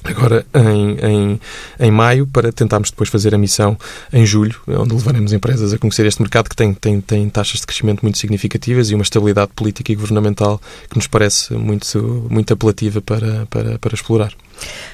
agora 0.03 0.45
em, 0.53 0.97
em, 1.05 1.39
em 1.79 1.91
maio 1.91 2.25
para 2.25 2.51
tentarmos 2.51 2.89
depois 2.89 3.09
fazer 3.09 3.35
a 3.35 3.37
missão 3.37 3.77
em 4.13 4.25
julho, 4.25 4.55
onde 4.67 4.93
levaremos 4.93 5.33
empresas 5.33 5.73
a 5.73 5.77
conhecer 5.77 6.05
este 6.05 6.21
mercado 6.21 6.49
que 6.49 6.55
tem, 6.55 6.73
tem, 6.73 7.01
tem 7.01 7.29
taxas 7.29 7.59
de 7.59 7.67
crescimento 7.67 8.01
muito 8.01 8.17
significativas 8.17 8.89
e 8.89 8.95
uma 8.95 9.03
estabilidade 9.03 9.51
política 9.55 9.91
e 9.91 9.95
governamental 9.95 10.61
que 10.89 10.95
nos 10.95 11.07
parece 11.07 11.53
muito, 11.53 12.27
muito 12.29 12.53
apelativa 12.53 13.01
para, 13.01 13.45
para, 13.47 13.77
para 13.77 13.93
explorar. 13.93 14.33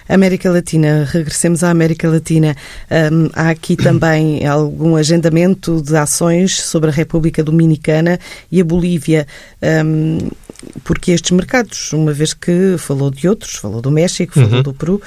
América 0.07 0.51
Latina, 0.51 1.07
regressemos 1.09 1.63
à 1.63 1.69
América 1.69 2.09
Latina. 2.09 2.55
Um, 2.91 3.29
há 3.33 3.49
aqui 3.49 3.75
também 3.77 4.45
algum 4.45 4.95
agendamento 4.95 5.81
de 5.81 5.95
ações 5.95 6.59
sobre 6.59 6.89
a 6.89 6.93
República 6.93 7.43
Dominicana 7.43 8.19
e 8.51 8.61
a 8.61 8.63
Bolívia. 8.63 9.27
Um, 9.61 10.29
porque 10.83 11.11
estes 11.11 11.31
mercados, 11.31 11.93
uma 11.93 12.11
vez 12.11 12.33
que 12.33 12.75
falou 12.77 13.09
de 13.09 13.27
outros, 13.27 13.55
falou 13.55 13.81
do 13.81 13.91
México, 13.91 14.33
falou 14.33 14.49
uhum. 14.55 14.63
do 14.63 14.73
Peru, 14.73 15.01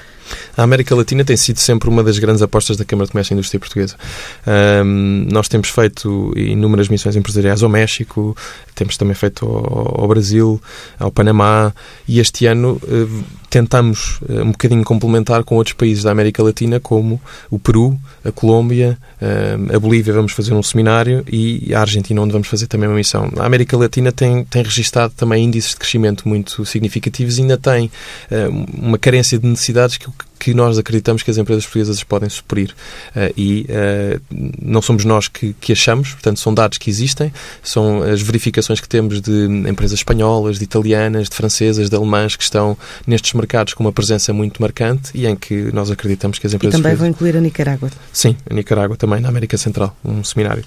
a 0.57 0.62
América 0.62 0.95
Latina 0.95 1.25
tem 1.25 1.37
sido 1.37 1.59
sempre 1.59 1.88
uma 1.88 2.03
das 2.03 2.19
grandes 2.19 2.43
apostas 2.43 2.77
da 2.77 2.85
Câmara 2.85 3.07
de 3.07 3.12
Comércio 3.12 3.33
e 3.33 3.35
Indústria 3.35 3.61
Portuguesa. 3.61 3.97
Um, 4.85 5.27
nós 5.31 5.49
temos 5.49 5.69
feito 5.69 6.33
inúmeras 6.37 6.88
missões 6.88 7.17
empresariais 7.17 7.62
ao 7.62 7.69
México, 7.69 8.37
temos 8.75 8.97
também 8.97 9.14
feito 9.14 9.45
ao, 9.45 10.03
ao 10.03 10.09
Brasil, 10.09 10.61
ao 10.99 11.11
Panamá 11.11 11.73
e 12.07 12.21
este 12.21 12.47
ano 12.47 12.81
uh, 12.85 13.25
tentamos 13.51 14.21
uh, 14.23 14.43
um 14.43 14.53
bocadinho 14.53 14.85
complementar 14.85 15.43
com 15.43 15.57
outros 15.57 15.75
países 15.75 16.05
da 16.05 16.12
América 16.12 16.43
Latina, 16.43 16.79
como 16.79 17.21
o 17.51 17.59
Peru, 17.59 17.99
a 18.25 18.31
Colômbia, 18.31 18.97
uh, 19.21 19.77
a 19.77 19.79
Bolívia, 19.81 20.12
vamos 20.12 20.33
fazer 20.33 20.55
um 20.55 20.62
seminário 20.62 21.25
e 21.31 21.75
a 21.75 21.81
Argentina, 21.81 22.21
onde 22.23 22.33
vamos 22.33 22.47
fazer 22.49 22.67
também 22.67 22.88
uma 22.88 22.97
missão. 22.97 23.31
A 23.38 23.47
América 23.47 23.77
Latina 23.77 24.12
tem, 24.12 24.45
tem 24.45 24.62
registado 24.62 25.12
também 25.17 25.45
índices 25.45 25.71
de 25.71 25.77
crescimento 25.77 26.29
muito 26.29 26.64
significativos 26.64 27.38
e 27.38 27.43
ainda 27.43 27.57
tem 27.57 27.91
uma 28.75 28.99
carência 28.99 29.38
de 29.38 29.47
necessidades 29.47 29.97
que 29.97 30.09
que 30.38 30.54
nós 30.54 30.78
acreditamos 30.78 31.22
que 31.22 31.31
as 31.31 31.37
empresas 31.37 31.64
portuguesas 31.64 32.02
podem 32.04 32.28
suprir. 32.28 32.70
Uh, 33.11 33.33
e 33.37 33.66
uh, 33.68 34.20
não 34.62 34.81
somos 34.81 35.04
nós 35.04 35.28
que, 35.28 35.54
que, 35.61 35.72
achamos, 35.72 36.12
portanto, 36.12 36.38
são 36.38 36.54
dados 36.54 36.78
que 36.78 36.88
existem, 36.88 37.33
são 37.62 38.02
as 38.02 38.22
verificações 38.22 38.81
que 38.81 38.88
temos 38.88 39.20
de 39.20 39.46
empresas 39.68 39.98
espanholas, 39.98 40.59
de 40.59 40.64
italianas, 40.64 41.28
de 41.28 41.35
francesas, 41.35 41.90
de 41.90 41.96
alemãs 41.96 42.37
que 42.37 42.42
estão 42.42 42.76
nestes 43.07 43.33
mercados 43.33 43.74
com 43.74 43.83
uma 43.83 43.92
presença 43.92 44.33
muito 44.33 44.62
marcante 44.62 45.11
e 45.14 45.26
em 45.26 45.35
que 45.35 45.72
nós 45.72 45.90
acreditamos 45.90 46.38
que 46.38 46.46
as 46.46 46.54
empresas. 46.54 46.78
E 46.78 46.83
também 46.83 46.96
vão 46.96 47.09
incluir 47.09 47.37
a 47.37 47.40
Nicarágua. 47.40 47.90
Sim, 48.12 48.37
a 48.48 48.54
Nicarágua 48.54 48.96
também, 48.96 49.20
na 49.20 49.28
América 49.28 49.59
Central, 49.59 49.96
um 50.04 50.22
seminário. 50.22 50.64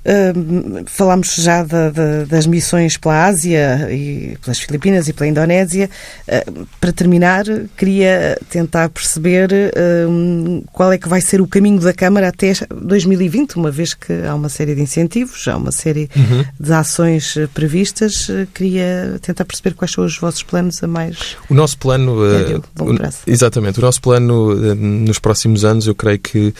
Uh, 0.00 0.82
falámos 0.86 1.34
já 1.34 1.62
de, 1.62 1.90
de, 1.90 2.24
das 2.24 2.46
missões 2.46 2.96
pela 2.96 3.26
Ásia 3.26 3.86
e 3.92 4.38
pelas 4.42 4.58
Filipinas 4.58 5.08
e 5.08 5.12
pela 5.12 5.28
Indonésia. 5.28 5.90
Uh, 6.26 6.66
para 6.80 6.90
terminar, 6.90 7.44
queria 7.76 8.38
tentar 8.48 8.88
perceber 8.88 9.50
uh, 9.52 10.64
qual 10.72 10.90
é 10.90 10.96
que 10.96 11.06
vai 11.06 11.20
ser 11.20 11.42
o 11.42 11.46
caminho 11.46 11.78
da 11.80 11.92
Câmara 11.92 12.28
até 12.28 12.54
2020, 12.74 13.56
uma 13.56 13.70
vez 13.70 13.92
que 13.92 14.10
há 14.26 14.34
uma 14.34 14.48
série 14.48 14.74
de 14.74 14.80
incentivos, 14.80 15.46
há 15.46 15.56
uma 15.58 15.70
série 15.70 16.08
uhum. 16.16 16.44
de 16.58 16.72
ações 16.72 17.34
previstas. 17.52 18.30
queria 18.54 19.18
tentar 19.20 19.44
perceber 19.44 19.74
quais 19.74 19.92
são 19.92 20.04
os 20.04 20.16
vossos 20.18 20.42
planos 20.42 20.82
a 20.82 20.86
mais. 20.86 21.36
O 21.50 21.54
nosso 21.54 21.76
plano. 21.76 22.16
Médio, 22.16 22.64
o, 22.78 23.30
exatamente. 23.30 23.78
O 23.78 23.82
nosso 23.82 24.00
plano 24.00 24.54
nos 24.74 25.18
próximos 25.18 25.62
anos, 25.62 25.86
eu 25.86 25.94
creio 25.94 26.18
que 26.18 26.54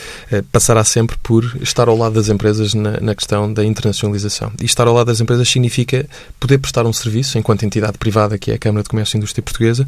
passará 0.52 0.84
sempre 0.84 1.16
por 1.22 1.56
estar 1.62 1.88
ao 1.88 1.96
lado 1.96 2.14
das 2.14 2.28
empresas 2.28 2.74
na, 2.74 3.00
na 3.00 3.14
questão 3.14 3.29
questão 3.30 3.52
da 3.52 3.64
internacionalização. 3.64 4.52
E 4.60 4.64
estar 4.64 4.88
ao 4.88 4.94
lado 4.94 5.06
das 5.06 5.20
empresas 5.20 5.48
significa 5.48 6.06
poder 6.40 6.58
prestar 6.58 6.84
um 6.84 6.92
serviço, 6.92 7.38
enquanto 7.38 7.64
entidade 7.64 7.96
privada, 7.96 8.36
que 8.36 8.50
é 8.50 8.54
a 8.54 8.58
Câmara 8.58 8.82
de 8.82 8.88
Comércio 8.88 9.16
e 9.16 9.18
Indústria 9.18 9.42
Portuguesa, 9.42 9.86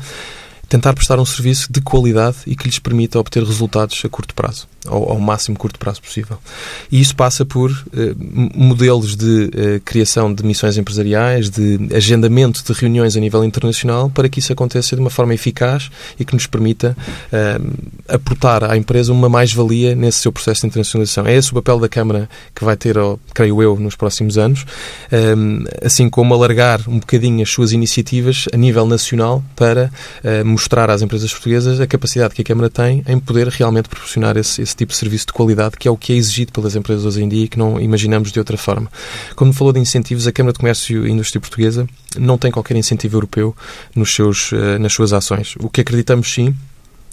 tentar 0.69 0.95
prestar 0.95 1.19
um 1.19 1.25
serviço 1.25 1.73
de 1.73 1.81
qualidade 1.81 2.37
e 2.47 2.55
que 2.55 2.67
lhes 2.67 2.79
permita 2.79 3.19
obter 3.19 3.43
resultados 3.43 4.01
a 4.05 4.09
curto 4.09 4.35
prazo 4.35 4.72
ao, 4.87 5.11
ao 5.11 5.21
máximo 5.21 5.57
curto 5.57 5.79
prazo 5.79 6.03
possível. 6.03 6.39
E 6.91 7.01
isso 7.01 7.15
passa 7.15 7.45
por 7.45 7.71
eh, 7.97 8.15
modelos 8.55 9.17
de 9.17 9.51
eh, 9.55 9.81
criação 9.85 10.33
de 10.33 10.45
missões 10.45 10.77
empresariais, 10.77 11.49
de 11.51 11.79
agendamento 11.95 12.63
de 12.65 12.73
reuniões 12.79 13.17
a 13.17 13.21
nível 13.21 13.45
internacional, 13.45 14.11
para 14.11 14.29
que 14.29 14.41
isso 14.41 14.53
aconteça 14.53 14.97
de 14.97 15.01
uma 15.01 15.11
forma 15.11 15.35
eficaz 15.35 15.91
e 16.19 16.25
que 16.25 16.35
nos 16.35 16.47
permita 16.47 16.97
eh, 17.33 17.61
aportar 18.09 18.65
à 18.65 18.77
empresa 18.77 19.13
uma 19.13 19.29
mais-valia 19.29 19.95
nesse 19.95 20.19
seu 20.19 20.33
processo 20.33 20.63
de 20.63 20.67
internacionalização. 20.69 21.27
É 21.27 21.37
esse 21.37 21.51
o 21.51 21.55
papel 21.55 21.79
da 21.79 21.89
Câmara 21.89 22.29
que 22.55 22.65
vai 22.65 22.77
ter, 22.77 22.97
creio 23.33 23.63
eu, 23.63 23.77
nos 23.79 23.95
próximos 23.95 24.39
anos, 24.39 24.65
assim 25.83 26.09
como 26.09 26.35
alargar 26.35 26.81
um 26.89 26.99
bocadinho 26.99 27.43
as 27.43 27.51
suas 27.51 27.73
iniciativas 27.73 28.47
a 28.53 28.57
nível 28.57 28.87
nacional 28.87 29.43
para 29.55 29.91
mostrar 30.45 30.91
às 30.91 31.03
empresas 31.03 31.31
portuguesas 31.31 31.81
a 31.81 31.87
capacidade 31.87 32.35
que 32.35 32.43
a 32.43 32.45
Câmara 32.45 32.71
tem 32.71 33.03
em 33.07 33.19
poder 33.19 33.49
realmente 33.49 33.89
proporcionar 33.89 34.37
esse, 34.37 34.63
esse 34.63 34.72
esse 34.73 34.77
tipo 34.77 34.93
de 34.93 34.99
serviço 34.99 35.27
de 35.27 35.33
qualidade 35.33 35.77
que 35.77 35.87
é 35.87 35.91
o 35.91 35.97
que 35.97 36.13
é 36.13 36.17
exigido 36.17 36.53
pelas 36.53 36.75
empresas 36.75 37.05
hoje 37.05 37.23
em 37.23 37.29
dia 37.29 37.45
e 37.45 37.49
que 37.49 37.59
não 37.59 37.81
imaginamos 37.81 38.33
de 38.33 38.39
outra 38.39 38.57
forma. 38.57 38.91
Como 39.37 39.53
falou 39.53 39.73
de 39.73 39.79
incentivos, 39.79 40.27
a 40.27 40.33
Câmara 40.33 40.53
de 40.53 40.59
Comércio 40.59 41.07
e 41.07 41.11
Indústria 41.11 41.41
Portuguesa 41.41 41.87
não 42.19 42.39
tem 42.39 42.51
qualquer 42.51 42.77
incentivo 42.77 43.17
europeu 43.17 43.55
nos 43.95 44.15
seus, 44.15 44.53
eh, 44.53 44.79
nas 44.79 44.93
suas 44.93 45.13
ações. 45.13 45.55
O 45.61 45.69
que 45.69 45.81
acreditamos 45.81 46.33
sim 46.33 46.55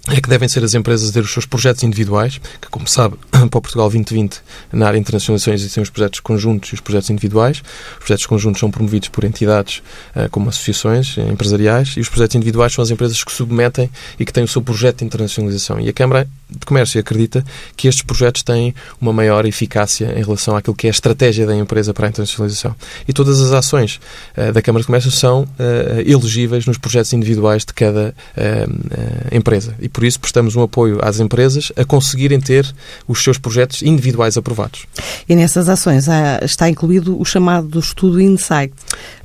é 0.08 0.22
que 0.22 0.30
devem 0.30 0.48
ser 0.48 0.64
as 0.64 0.74
empresas 0.74 1.10
a 1.10 1.14
ter 1.14 1.20
os 1.20 1.32
seus 1.32 1.46
projetos 1.46 1.84
individuais, 1.84 2.40
que, 2.62 2.70
como 2.70 2.88
sabe, 2.88 3.18
para 3.30 3.46
o 3.46 3.50
Portugal 3.50 3.90
2020, 3.90 4.42
na 4.72 4.88
área 4.88 4.98
de 4.98 5.02
internacionalização, 5.02 5.54
existem 5.54 5.84
os 5.84 5.90
projetos 5.90 6.20
conjuntos 6.20 6.72
e 6.72 6.76
os 6.76 6.80
projetos 6.80 7.10
individuais. 7.10 7.62
Os 7.94 7.98
projetos 8.00 8.26
conjuntos 8.26 8.60
são 8.60 8.72
promovidos 8.72 9.10
por 9.10 9.24
entidades 9.24 9.84
uh, 10.16 10.30
como 10.32 10.50
associações 10.50 11.18
empresariais 11.18 11.96
e 11.98 12.00
os 12.00 12.10
projetos 12.10 12.36
individuais 12.36 12.74
são 12.74 12.82
as 12.82 12.90
empresas 12.90 13.24
que 13.24 13.32
submetem 13.32 13.90
e 14.18 14.26
que 14.26 14.34
têm 14.34 14.44
o 14.44 14.48
seu 14.48 14.62
projeto 14.62 15.00
de 15.00 15.06
internacionalização. 15.06 15.80
E 15.80 15.90
a 15.90 15.94
Câmara 15.94 16.28
de 16.50 16.66
Comércio 16.66 17.00
acredita 17.00 17.44
que 17.76 17.88
estes 17.88 18.04
projetos 18.04 18.44
têm 18.44 18.74
uma 19.00 19.14
maior 19.14 19.46
eficácia 19.46 20.14
em 20.18 20.24
relação 20.24 20.56
àquilo 20.56 20.76
que 20.76 20.88
é 20.88 20.90
a 20.90 20.92
estratégia 20.92 21.46
da 21.46 21.56
empresa 21.56 21.94
para 21.94 22.08
a 22.08 22.10
internacionalização. 22.10 22.76
E 23.08 23.14
todas 23.14 23.40
as 23.40 23.52
ações 23.52 24.00
uh, 24.38 24.52
da 24.52 24.62
Câmara 24.62 24.82
de 24.82 24.88
Comércio 24.88 25.12
são 25.12 25.44
uh, 25.44 25.48
elegíveis 26.06 26.66
nos 26.66 26.78
projetos 26.78 27.14
individuais 27.14 27.64
de 27.66 27.74
cada 27.74 28.14
empresa. 29.32 29.76
E 29.80 29.90
por 29.90 30.04
isso 30.04 30.20
prestamos 30.20 30.56
um 30.56 30.62
apoio 30.62 31.00
às 31.02 31.20
empresas 31.20 31.72
a 31.76 31.84
conseguirem 31.86 32.40
ter 32.40 32.74
os 33.08 33.24
seus 33.24 33.38
projetos 33.38 33.82
individuais 33.82 34.38
aprovados. 34.38 34.86
E 35.28 35.36
nessas 35.36 35.70
ações 35.70 36.08
está 36.42 36.70
incluído 36.70 37.20
o 37.20 37.26
chamado 37.26 37.80
estudo 37.80 38.22
Insight. 38.22 38.74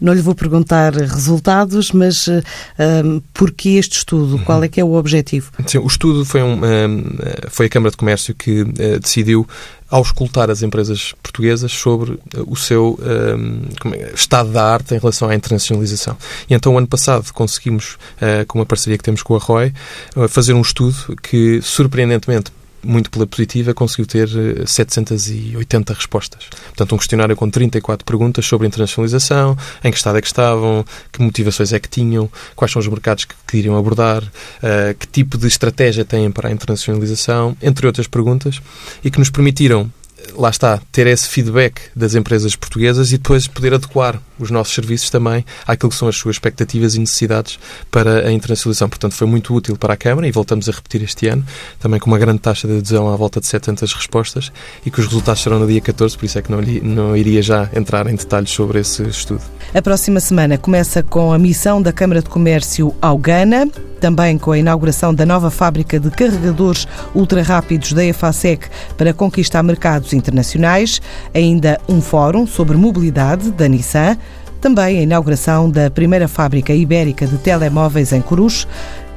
Não 0.00 0.12
lhe 0.12 0.20
vou 0.20 0.34
perguntar 0.34 0.92
resultados, 0.94 1.92
mas 1.92 2.28
um, 2.28 3.20
porquê 3.32 3.70
este 3.70 3.98
estudo? 3.98 4.38
Qual 4.40 4.62
é 4.62 4.68
que 4.68 4.80
é 4.80 4.84
o 4.84 4.94
objetivo? 4.94 5.50
Sim, 5.66 5.78
o 5.78 5.86
estudo 5.86 6.24
foi, 6.24 6.42
um, 6.42 6.60
um, 6.64 7.13
foi 7.48 7.66
a 7.66 7.68
Câmara 7.68 7.90
de 7.90 7.96
Comércio 7.96 8.34
que 8.34 8.62
uh, 8.62 9.00
decidiu 9.00 9.46
auscultar 9.90 10.50
as 10.50 10.62
empresas 10.62 11.14
portuguesas 11.22 11.70
sobre 11.70 12.12
eh, 12.12 12.40
o 12.46 12.56
seu 12.56 12.98
um, 13.00 13.92
é, 13.92 14.12
estado 14.12 14.50
da 14.50 14.64
arte 14.64 14.94
em 14.94 14.98
relação 14.98 15.28
à 15.28 15.34
internacionalização. 15.34 16.16
E 16.50 16.54
então, 16.54 16.74
o 16.74 16.78
ano 16.78 16.86
passado, 16.86 17.32
conseguimos, 17.32 17.96
uh, 18.16 18.44
com 18.48 18.58
uma 18.58 18.66
parceria 18.66 18.98
que 18.98 19.04
temos 19.04 19.22
com 19.22 19.36
a 19.36 19.38
ROI, 19.38 19.72
uh, 20.16 20.28
fazer 20.28 20.52
um 20.52 20.62
estudo 20.62 21.16
que, 21.22 21.60
surpreendentemente, 21.62 22.50
muito 22.84 23.10
pela 23.10 23.26
positiva, 23.26 23.74
conseguiu 23.74 24.06
ter 24.06 24.28
780 24.66 25.92
eh, 25.92 25.96
respostas. 25.96 26.44
Portanto, 26.66 26.94
um 26.94 26.98
questionário 26.98 27.36
com 27.36 27.48
34 27.48 28.04
perguntas 28.04 28.46
sobre 28.46 28.66
internacionalização, 28.66 29.56
em 29.82 29.90
que 29.90 29.96
estado 29.96 30.18
é 30.18 30.20
que 30.20 30.26
estavam, 30.26 30.84
que 31.12 31.22
motivações 31.22 31.72
é 31.72 31.78
que 31.78 31.88
tinham, 31.88 32.30
quais 32.54 32.72
são 32.72 32.80
os 32.80 32.88
mercados 32.88 33.24
que, 33.24 33.34
que 33.46 33.56
iriam 33.58 33.76
abordar, 33.76 34.22
uh, 34.22 34.94
que 34.98 35.06
tipo 35.06 35.38
de 35.38 35.46
estratégia 35.46 36.04
têm 36.04 36.30
para 36.30 36.48
a 36.48 36.52
internacionalização, 36.52 37.56
entre 37.62 37.86
outras 37.86 38.06
perguntas, 38.06 38.60
e 39.02 39.10
que 39.10 39.18
nos 39.18 39.30
permitiram 39.30 39.90
lá 40.36 40.50
está, 40.50 40.80
ter 40.90 41.06
esse 41.06 41.28
feedback 41.28 41.80
das 41.94 42.14
empresas 42.14 42.56
portuguesas 42.56 43.12
e 43.12 43.18
depois 43.18 43.46
poder 43.46 43.74
adequar 43.74 44.20
os 44.38 44.50
nossos 44.50 44.74
serviços 44.74 45.10
também 45.10 45.44
àquilo 45.66 45.90
que 45.90 45.96
são 45.96 46.08
as 46.08 46.16
suas 46.16 46.36
expectativas 46.36 46.94
e 46.94 46.98
necessidades 46.98 47.58
para 47.90 48.26
a 48.26 48.32
internacionalização. 48.32 48.88
Portanto, 48.88 49.14
foi 49.14 49.26
muito 49.26 49.54
útil 49.54 49.76
para 49.76 49.94
a 49.94 49.96
Câmara 49.96 50.26
e 50.26 50.32
voltamos 50.32 50.68
a 50.68 50.72
repetir 50.72 51.02
este 51.02 51.28
ano, 51.28 51.44
também 51.78 52.00
com 52.00 52.10
uma 52.10 52.18
grande 52.18 52.40
taxa 52.40 52.66
de 52.66 52.78
adesão 52.78 53.08
à 53.08 53.16
volta 53.16 53.40
de 53.40 53.46
700 53.46 53.92
respostas 53.92 54.52
e 54.84 54.90
que 54.90 55.00
os 55.00 55.06
resultados 55.06 55.42
serão 55.42 55.58
no 55.58 55.66
dia 55.66 55.80
14, 55.80 56.16
por 56.16 56.24
isso 56.24 56.38
é 56.38 56.42
que 56.42 56.50
não, 56.50 56.60
não 56.60 57.16
iria 57.16 57.42
já 57.42 57.68
entrar 57.74 58.06
em 58.06 58.16
detalhes 58.16 58.50
sobre 58.50 58.80
esse 58.80 59.02
estudo. 59.04 59.42
A 59.72 59.82
próxima 59.82 60.20
semana 60.20 60.58
começa 60.58 61.02
com 61.02 61.32
a 61.32 61.38
missão 61.38 61.80
da 61.80 61.92
Câmara 61.92 62.22
de 62.22 62.28
Comércio 62.28 62.94
ao 63.00 63.18
Ghana, 63.18 63.68
também 64.00 64.36
com 64.36 64.52
a 64.52 64.58
inauguração 64.58 65.14
da 65.14 65.24
nova 65.24 65.50
fábrica 65.50 65.98
de 65.98 66.10
carregadores 66.10 66.86
ultra-rápidos 67.14 67.92
da 67.92 68.04
EFASEC 68.04 68.68
para 68.98 69.14
conquistar 69.14 69.62
mercados 69.62 70.12
internacionais, 70.14 71.00
ainda 71.34 71.80
um 71.88 72.00
fórum 72.00 72.46
sobre 72.46 72.76
mobilidade 72.76 73.50
da 73.50 73.68
Nissan, 73.68 74.16
também 74.60 74.98
a 74.98 75.02
inauguração 75.02 75.68
da 75.68 75.90
primeira 75.90 76.26
fábrica 76.26 76.72
ibérica 76.72 77.26
de 77.26 77.36
telemóveis 77.36 78.12
em 78.12 78.22
Coruche 78.22 78.66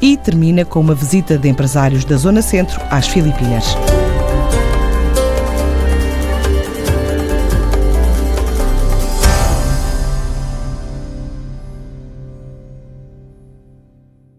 e 0.02 0.18
termina 0.18 0.66
com 0.66 0.82
uma 0.82 0.94
visita 0.94 1.38
de 1.38 1.48
empresários 1.48 2.04
da 2.04 2.18
Zona 2.18 2.42
Centro 2.42 2.82
às 2.90 3.08
Filipinas. 3.08 3.76